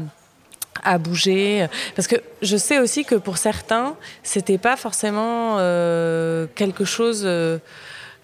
à 0.84 0.98
bouger 0.98 1.68
parce 1.96 2.08
que 2.08 2.16
je 2.42 2.58
sais 2.58 2.80
aussi 2.80 3.06
que 3.06 3.16
pour 3.16 3.38
certains 3.38 3.96
c'était 4.24 4.58
pas 4.58 4.76
forcément 4.76 5.58
euh, 5.58 6.48
quelque 6.56 6.86
chose 6.86 7.24
euh, 7.26 7.58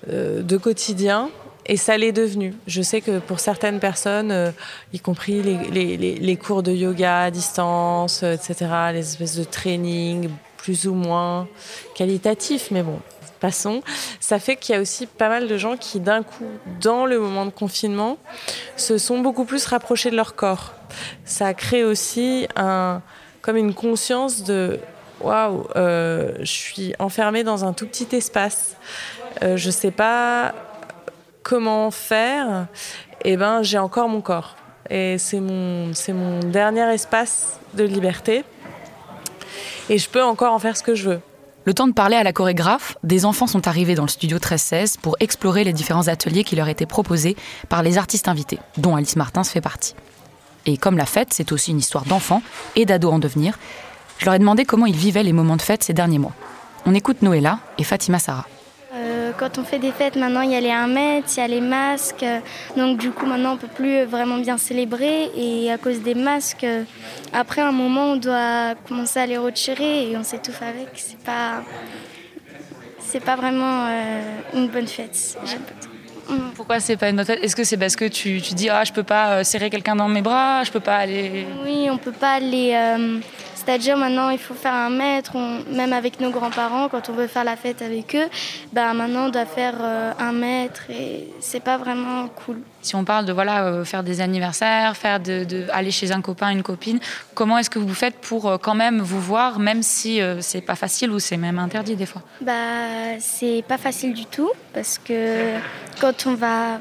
euh, 0.10 0.41
de 0.41 0.58
quotidien 0.58 1.30
et 1.68 1.78
ça 1.78 1.98
l'est 1.98 2.12
devenu. 2.12 2.54
Je 2.68 2.84
sais 2.84 3.02
que 3.02 3.18
pour 3.18 3.39
certaines 3.39 3.80
personnes, 3.80 4.54
y 4.94 5.00
compris 5.00 5.41
les, 5.41 5.98
les, 5.98 6.38
cours 6.38 6.62
de 6.62 6.72
yoga 6.72 7.22
à 7.24 7.32
distance, 7.32 8.22
etc., 8.22 8.68
les 8.94 9.00
espèces 9.00 9.36
de 9.36 9.44
training 9.44 10.30
plus 10.58 10.86
ou 10.86 10.94
moins 10.94 11.48
qualitatifs, 11.96 12.70
mais 12.70 12.84
bon, 12.84 13.00
passons, 13.39 13.82
ça 14.19 14.39
fait 14.39 14.56
qu'il 14.56 14.76
y 14.76 14.78
a 14.78 14.82
aussi 14.82 15.06
pas 15.06 15.30
mal 15.30 15.48
de 15.48 15.58
gens 15.58 15.78
qui, 15.78 16.00
d'un 16.00 16.24
coup, 16.24 16.45
dans 16.82 17.06
le 17.06 17.19
moment 17.19 17.45
de 17.45 17.52
confinement, 17.52 18.17
se 18.78 18.98
sont 18.98 19.19
beaucoup 19.19 19.45
plus 19.45 19.65
rapprochés 19.65 20.12
de 20.12 20.15
leur 20.15 20.36
corps 20.36 20.74
ça 21.24 21.54
crée 21.54 21.84
aussi 21.84 22.48
un, 22.56 23.02
comme 23.41 23.58
une 23.58 23.74
conscience 23.74 24.43
de 24.43 24.80
waouh, 25.21 25.67
euh, 25.76 26.34
je 26.39 26.45
suis 26.45 26.93
enfermée 27.00 27.43
dans 27.43 27.65
un 27.65 27.74
tout 27.74 27.88
petit 27.88 28.15
espace. 28.15 28.76
Euh, 29.43 29.58
je 29.58 29.67
ne 29.67 29.71
sais 29.71 29.91
pas 29.91 30.54
comment 31.43 31.91
faire. 31.91 32.67
Et 33.24 33.34
eh 33.34 33.38
ben, 33.38 33.63
j'ai 33.63 33.78
encore 33.78 34.08
mon 34.08 34.21
corps. 34.21 34.56
Et 34.89 35.17
c'est 35.17 35.39
mon, 35.39 35.93
c'est 35.93 36.13
mon 36.13 36.39
dernier 36.39 36.93
espace 36.93 37.60
de 37.74 37.84
liberté. 37.84 38.43
Et 39.89 39.98
je 39.98 40.10
peux 40.10 40.24
encore 40.24 40.54
en 40.54 40.60
faire 40.60 40.78
ce 40.78 40.84
que 40.84 40.95
je 40.95 41.10
veux. 41.10 41.21
Le 41.65 41.73
temps 41.73 41.88
de 41.88 41.93
parler 41.93 42.15
à 42.15 42.21
la 42.21 42.32
chorégraphe, 42.32 42.95
des 43.04 43.25
enfants 43.25 43.47
sont 43.47 43.67
arrivés 43.67 43.95
dans 43.95 44.04
le 44.04 44.10
studio 44.10 44.36
1316 44.36 44.97
pour 44.97 45.15
explorer 45.19 45.63
les 45.63 45.73
différents 45.73 46.08
ateliers 46.08 46.43
qui 46.43 46.56
leur 46.56 46.67
étaient 46.67 46.86
proposés 46.86 47.36
par 47.69 47.82
les 47.82 47.97
artistes 47.97 48.28
invités, 48.28 48.60
dont 48.78 48.95
Alice 48.95 49.15
Martins 49.15 49.43
fait 49.43 49.62
partie. 49.62 49.95
Et 50.67 50.78
comme 50.78 50.95
la 50.95 51.08
fête, 51.08 51.30
c'est 51.34 51.51
aussi 51.51 51.71
une 51.71 51.80
histoire 51.80 52.06
d'enfants 52.06 52.43
et 52.75 52.86
d'ados 52.86 53.12
en 53.12 53.17
devenir, 53.17 53.58
je 54.19 54.25
leur 54.25 54.36
ai 54.36 54.39
demandé 54.39 54.63
comment 54.63 54.86
ils 54.86 54.95
vivaient 54.95 55.23
les 55.23 55.34
moments 55.34 55.58
de 55.58 55.62
fête 55.63 55.82
ces 55.82 55.93
derniers 55.93 56.19
mois. 56.19 56.34
On 56.86 56.93
écoute 56.93 57.23
Noëlla 57.23 57.58
et 57.80 57.84
Fatima 57.84 58.19
Sarah. 58.19 58.45
Euh, 58.96 59.32
quand 59.38 59.58
on 59.58 59.64
fait 59.64 59.80
des 59.80 59.92
fêtes, 59.92 60.16
maintenant 60.16 60.42
il 60.42 60.52
y 60.52 60.56
a 60.56 60.62
les 60.62 60.72
1 60.72 60.88
mètre, 60.88 61.28
il 61.36 61.40
y 61.40 61.44
a 61.44 61.48
les 61.48 61.62
masques. 61.62 62.26
donc 62.78 62.98
du 62.98 63.12
coup 63.12 63.26
maintenant 63.26 63.54
on 63.54 63.58
peut 63.58 63.68
plus 63.68 64.04
vraiment 64.04 64.38
bien 64.38 64.58
célébrer. 64.58 65.32
Et 65.36 65.72
à 65.72 65.78
cause 65.78 66.02
des 66.02 66.16
masques, 66.16 66.66
après 67.34 67.62
un 67.62 67.72
moment 67.72 68.14
on 68.14 68.16
doit 68.16 68.76
commencer 68.88 69.20
à 69.20 69.26
les 69.26 69.38
retirer 69.38 70.10
et 70.10 70.18
on 70.18 70.24
s'étouffe 70.24 70.62
avec. 70.62 70.90
C'est 70.96 71.20
pas, 71.20 71.64
c'est 73.00 73.24
pas 73.24 73.36
vraiment 73.36 73.88
euh, 73.88 74.22
une 74.54 74.68
bonne 74.70 74.88
fête. 74.88 75.38
Pourquoi 76.56 76.80
c'est 76.80 76.98
pas 76.98 77.10
une 77.10 77.18
bonne 77.18 77.26
Est-ce 77.30 77.56
que 77.56 77.64
c'est 77.64 77.78
parce 77.78 77.96
que 77.96 78.06
tu, 78.06 78.42
tu 78.42 78.54
dis 78.54 78.70
ah 78.70 78.84
je 78.84 78.94
peux 78.94 79.04
pas 79.04 79.32
euh, 79.32 79.44
serrer 79.44 79.70
quelqu'un 79.70 79.96
dans 79.96 80.08
mes 80.08 80.22
bras, 80.22 80.64
je 80.64 80.72
peux 80.72 80.80
pas 80.80 80.98
aller. 80.98 81.46
Oui, 81.64 81.88
on 81.92 81.98
peut 81.98 82.12
pas 82.12 82.34
aller. 82.34 82.72
Euh, 82.74 83.20
c'est-à-dire 83.65 83.97
maintenant 83.97 84.30
il 84.30 84.38
faut 84.38 84.54
faire 84.54 84.73
un 84.73 84.89
mètre, 84.89 85.36
même 85.71 85.93
avec 85.93 86.19
nos 86.19 86.30
grands-parents 86.30 86.89
quand 86.89 87.10
on 87.10 87.13
veut 87.13 87.28
faire 87.28 87.43
la 87.43 87.56
fête 87.56 87.82
avec 87.82 88.15
eux, 88.15 88.28
bah 88.73 88.93
maintenant 88.93 89.25
on 89.25 89.30
doit 89.30 89.45
faire 89.45 89.75
euh, 89.82 90.12
un 90.19 90.32
mètre 90.32 90.84
et 90.89 91.30
c'est 91.39 91.60
pas 91.60 91.78
vraiment 91.78 92.28
cool. 92.28 92.60
Si 92.82 92.95
on 92.95 93.04
parle 93.04 93.25
de 93.25 93.34
voilà 93.34 93.84
faire 93.84 94.04
des 94.04 94.21
anniversaires, 94.21 94.95
faire 94.95 95.19
de, 95.19 95.65
aller 95.73 95.89
chez 95.89 96.12
un 96.12 96.21
copain, 96.21 96.49
une 96.51 96.62
copine, 96.62 96.99
comment 97.34 97.58
est-ce 97.58 97.71
que 97.71 97.80
vous 97.80 97.95
faites 97.95 98.15
pour 98.15 98.60
quand 98.62 98.75
même 98.75 99.01
vous 99.01 99.19
voir, 99.19 99.58
même 99.58 99.82
si 99.82 100.21
c'est 100.41 100.62
pas 100.62 100.75
facile 100.75 101.10
ou 101.10 101.17
c'est 101.17 101.38
même 101.38 101.58
interdit 101.58 101.95
des 101.95 102.06
fois? 102.06 102.21
Bah 102.41 103.17
c'est 103.19 103.63
pas 103.67 103.80
facile 103.80 104.13
du 104.13 104.25
tout 104.25 104.51
parce 104.73 104.99
que 104.99 105.58
quand 105.99 106.28
on 106.28 106.36
va 106.36 106.80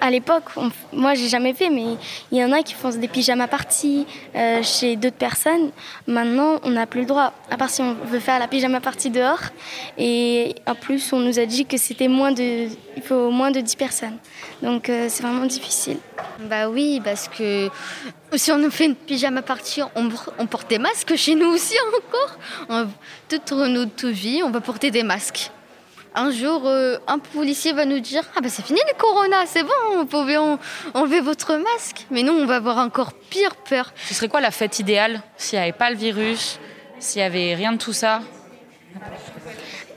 à 0.00 0.10
l'époque, 0.10 0.44
moi 0.92 1.14
j'ai 1.14 1.28
jamais 1.28 1.54
fait, 1.54 1.70
mais 1.70 1.96
il 2.30 2.38
y 2.38 2.44
en 2.44 2.52
a 2.52 2.62
qui 2.62 2.74
font 2.74 2.90
des 2.90 3.08
pyjamas 3.08 3.46
parties 3.46 4.06
euh, 4.34 4.62
chez 4.62 4.96
d'autres 4.96 5.16
personnes. 5.16 5.70
Maintenant, 6.06 6.58
on 6.62 6.70
n'a 6.70 6.86
plus 6.86 7.00
le 7.00 7.06
droit, 7.06 7.32
à 7.50 7.56
part 7.56 7.70
si 7.70 7.80
on 7.80 7.94
veut 7.94 8.20
faire 8.20 8.38
la 8.38 8.48
pyjama 8.48 8.80
partie 8.80 9.10
dehors. 9.10 9.40
Et 9.98 10.54
en 10.66 10.74
plus, 10.74 11.12
on 11.12 11.20
nous 11.20 11.38
a 11.38 11.46
dit 11.46 11.66
que 11.66 11.76
c'était 11.76 12.08
moins 12.08 12.32
de, 12.32 12.68
il 12.96 13.02
faut 13.02 13.30
moins 13.30 13.50
de 13.50 13.60
10 13.60 13.76
personnes. 13.76 14.18
Donc 14.62 14.88
euh, 14.88 15.06
c'est 15.08 15.22
vraiment 15.22 15.46
difficile. 15.46 15.98
Bah 16.40 16.68
oui, 16.68 17.00
parce 17.04 17.28
que 17.28 17.68
si 18.34 18.52
on 18.52 18.58
nous 18.58 18.70
fait 18.70 18.86
une 18.86 18.96
pyjama 18.96 19.42
partie, 19.42 19.82
on, 19.94 20.08
on 20.38 20.46
porte 20.46 20.68
des 20.70 20.78
masques 20.78 21.14
chez 21.16 21.34
nous 21.34 21.48
aussi 21.48 21.74
encore. 21.96 22.86
toute 23.28 23.52
notre 23.52 24.08
vie, 24.08 24.42
on 24.44 24.50
va 24.50 24.60
porter 24.60 24.90
des 24.90 25.02
masques 25.02 25.50
un 26.14 26.30
jour, 26.30 26.66
euh, 26.66 26.98
un 27.06 27.18
policier 27.18 27.72
va 27.72 27.84
nous 27.84 28.00
dire 28.00 28.22
Ah 28.36 28.40
ben 28.40 28.48
c'est 28.48 28.64
fini 28.64 28.80
le 28.86 28.96
corona, 28.98 29.46
c'est 29.46 29.62
bon, 29.62 29.96
vous 29.96 30.06
pouvez 30.06 30.36
enlever 30.94 31.20
votre 31.20 31.56
masque. 31.56 32.06
Mais 32.10 32.22
nous, 32.22 32.32
on 32.32 32.46
va 32.46 32.56
avoir 32.56 32.78
encore 32.78 33.12
pire 33.14 33.56
peur. 33.56 33.92
Ce 34.08 34.14
serait 34.14 34.28
quoi 34.28 34.40
la 34.40 34.50
fête 34.50 34.78
idéale 34.78 35.22
s'il 35.36 35.58
n'y 35.58 35.62
avait 35.64 35.72
pas 35.72 35.90
le 35.90 35.96
virus, 35.96 36.58
s'il 36.98 37.20
n'y 37.20 37.26
avait 37.26 37.54
rien 37.54 37.72
de 37.72 37.78
tout 37.78 37.92
ça? 37.92 38.20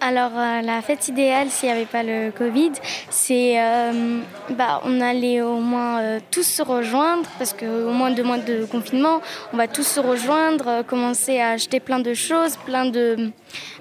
Alors, 0.01 0.31
euh, 0.35 0.61
la 0.61 0.81
fête 0.81 1.07
idéale, 1.07 1.49
s'il 1.49 1.69
n'y 1.69 1.75
avait 1.75 1.85
pas 1.85 2.03
le 2.03 2.31
Covid, 2.31 2.71
c'est 3.09 3.59
euh, 3.59 4.19
bah, 4.51 4.81
on 4.85 5.01
allait 5.01 5.41
au 5.41 5.59
moins 5.59 5.99
euh, 5.99 6.19
tous 6.31 6.43
se 6.43 6.61
rejoindre, 6.61 7.27
parce 7.37 7.53
qu'au 7.53 7.91
moins 7.91 8.11
deux 8.11 8.23
mois 8.23 8.37
de 8.37 8.65
confinement, 8.65 9.21
on 9.53 9.57
va 9.57 9.67
tous 9.67 9.83
se 9.87 9.99
rejoindre, 9.99 10.83
commencer 10.83 11.39
à 11.39 11.51
acheter 11.51 11.79
plein 11.79 11.99
de 11.99 12.13
choses, 12.13 12.57
plein 12.65 12.85
de, 12.85 13.31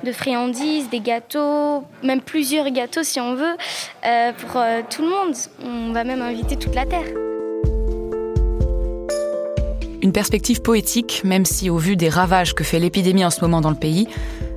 de 0.02 0.12
friandises, 0.12 0.88
des 0.88 1.00
gâteaux, 1.00 1.84
même 2.02 2.20
plusieurs 2.20 2.70
gâteaux 2.70 3.02
si 3.02 3.20
on 3.20 3.34
veut, 3.34 3.56
pour 4.38 4.62
tout 4.90 5.02
le 5.02 5.08
monde. 5.08 5.34
On 5.64 5.92
va 5.92 6.04
même 6.04 6.22
inviter 6.22 6.56
toute 6.56 6.74
la 6.74 6.86
Terre. 6.86 7.06
Une 10.04 10.12
perspective 10.12 10.60
poétique, 10.60 11.22
même 11.24 11.46
si 11.46 11.70
au 11.70 11.78
vu 11.78 11.96
des 11.96 12.10
ravages 12.10 12.54
que 12.54 12.62
fait 12.62 12.78
l'épidémie 12.78 13.24
en 13.24 13.30
ce 13.30 13.40
moment 13.40 13.62
dans 13.62 13.70
le 13.70 13.76
pays, 13.76 14.06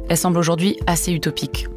elle 0.09 0.17
semble 0.17 0.37
aujourd'hui 0.37 0.77
assez 0.87 1.11
utopique. 1.11 1.67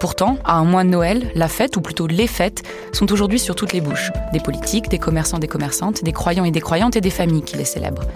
Pourtant, 0.00 0.38
à 0.44 0.54
un 0.54 0.64
mois 0.64 0.82
de 0.82 0.88
Noël, 0.88 1.30
la 1.34 1.48
fête, 1.48 1.76
ou 1.76 1.82
plutôt 1.82 2.06
les 2.06 2.26
fêtes, 2.26 2.62
sont 2.92 3.12
aujourd'hui 3.12 3.38
sur 3.38 3.54
toutes 3.54 3.74
les 3.74 3.82
bouches. 3.82 4.10
Des 4.32 4.40
politiques, 4.40 4.88
des 4.88 4.98
commerçants, 4.98 5.38
des 5.38 5.46
commerçantes, 5.46 6.02
des 6.02 6.12
croyants 6.12 6.44
et 6.44 6.50
des 6.50 6.60
croyantes 6.60 6.96
et 6.96 7.02
des 7.02 7.10
familles 7.10 7.42
qui 7.42 7.56
les 7.56 7.66
célèbrent. 7.66 8.06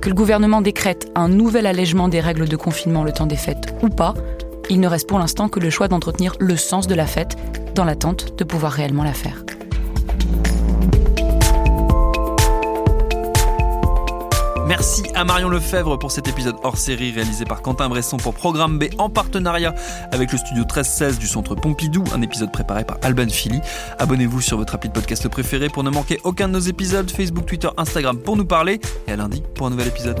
Que 0.00 0.08
le 0.08 0.14
gouvernement 0.14 0.60
décrète 0.60 1.08
un 1.14 1.28
nouvel 1.28 1.66
allègement 1.66 2.08
des 2.08 2.20
règles 2.20 2.48
de 2.48 2.56
confinement 2.56 3.04
le 3.04 3.12
temps 3.12 3.26
des 3.26 3.36
fêtes 3.36 3.74
ou 3.82 3.88
pas, 3.90 4.14
il 4.70 4.80
ne 4.80 4.88
reste 4.88 5.08
pour 5.08 5.18
l'instant 5.18 5.48
que 5.48 5.60
le 5.60 5.70
choix 5.70 5.88
d'entretenir 5.88 6.34
le 6.40 6.56
sens 6.56 6.86
de 6.86 6.94
la 6.94 7.06
fête 7.06 7.36
dans 7.74 7.84
l'attente 7.84 8.36
de 8.36 8.44
pouvoir 8.44 8.72
réellement 8.72 9.04
la 9.04 9.12
faire. 9.12 9.44
Merci 14.70 15.02
à 15.16 15.24
Marion 15.24 15.48
Lefebvre 15.48 15.98
pour 15.98 16.12
cet 16.12 16.28
épisode 16.28 16.54
hors 16.62 16.76
série 16.76 17.10
réalisé 17.10 17.44
par 17.44 17.60
Quentin 17.60 17.88
Bresson 17.88 18.18
pour 18.18 18.34
Programme 18.34 18.78
B 18.78 18.84
en 18.98 19.10
partenariat 19.10 19.74
avec 20.12 20.30
le 20.30 20.38
studio 20.38 20.62
1316 20.62 21.18
du 21.18 21.26
Centre 21.26 21.56
Pompidou, 21.56 22.04
un 22.14 22.22
épisode 22.22 22.52
préparé 22.52 22.84
par 22.84 22.96
Alban 23.02 23.28
Philly. 23.28 23.60
Abonnez-vous 23.98 24.40
sur 24.40 24.58
votre 24.58 24.76
appli 24.76 24.88
de 24.88 24.94
podcast 24.94 25.28
préféré 25.28 25.70
pour 25.70 25.82
ne 25.82 25.90
manquer 25.90 26.20
aucun 26.22 26.46
de 26.46 26.52
nos 26.52 26.60
épisodes, 26.60 27.10
Facebook, 27.10 27.46
Twitter, 27.46 27.68
Instagram 27.78 28.18
pour 28.18 28.36
nous 28.36 28.44
parler 28.44 28.78
et 29.08 29.12
à 29.12 29.16
lundi 29.16 29.42
pour 29.56 29.66
un 29.66 29.70
nouvel 29.70 29.88
épisode. 29.88 30.20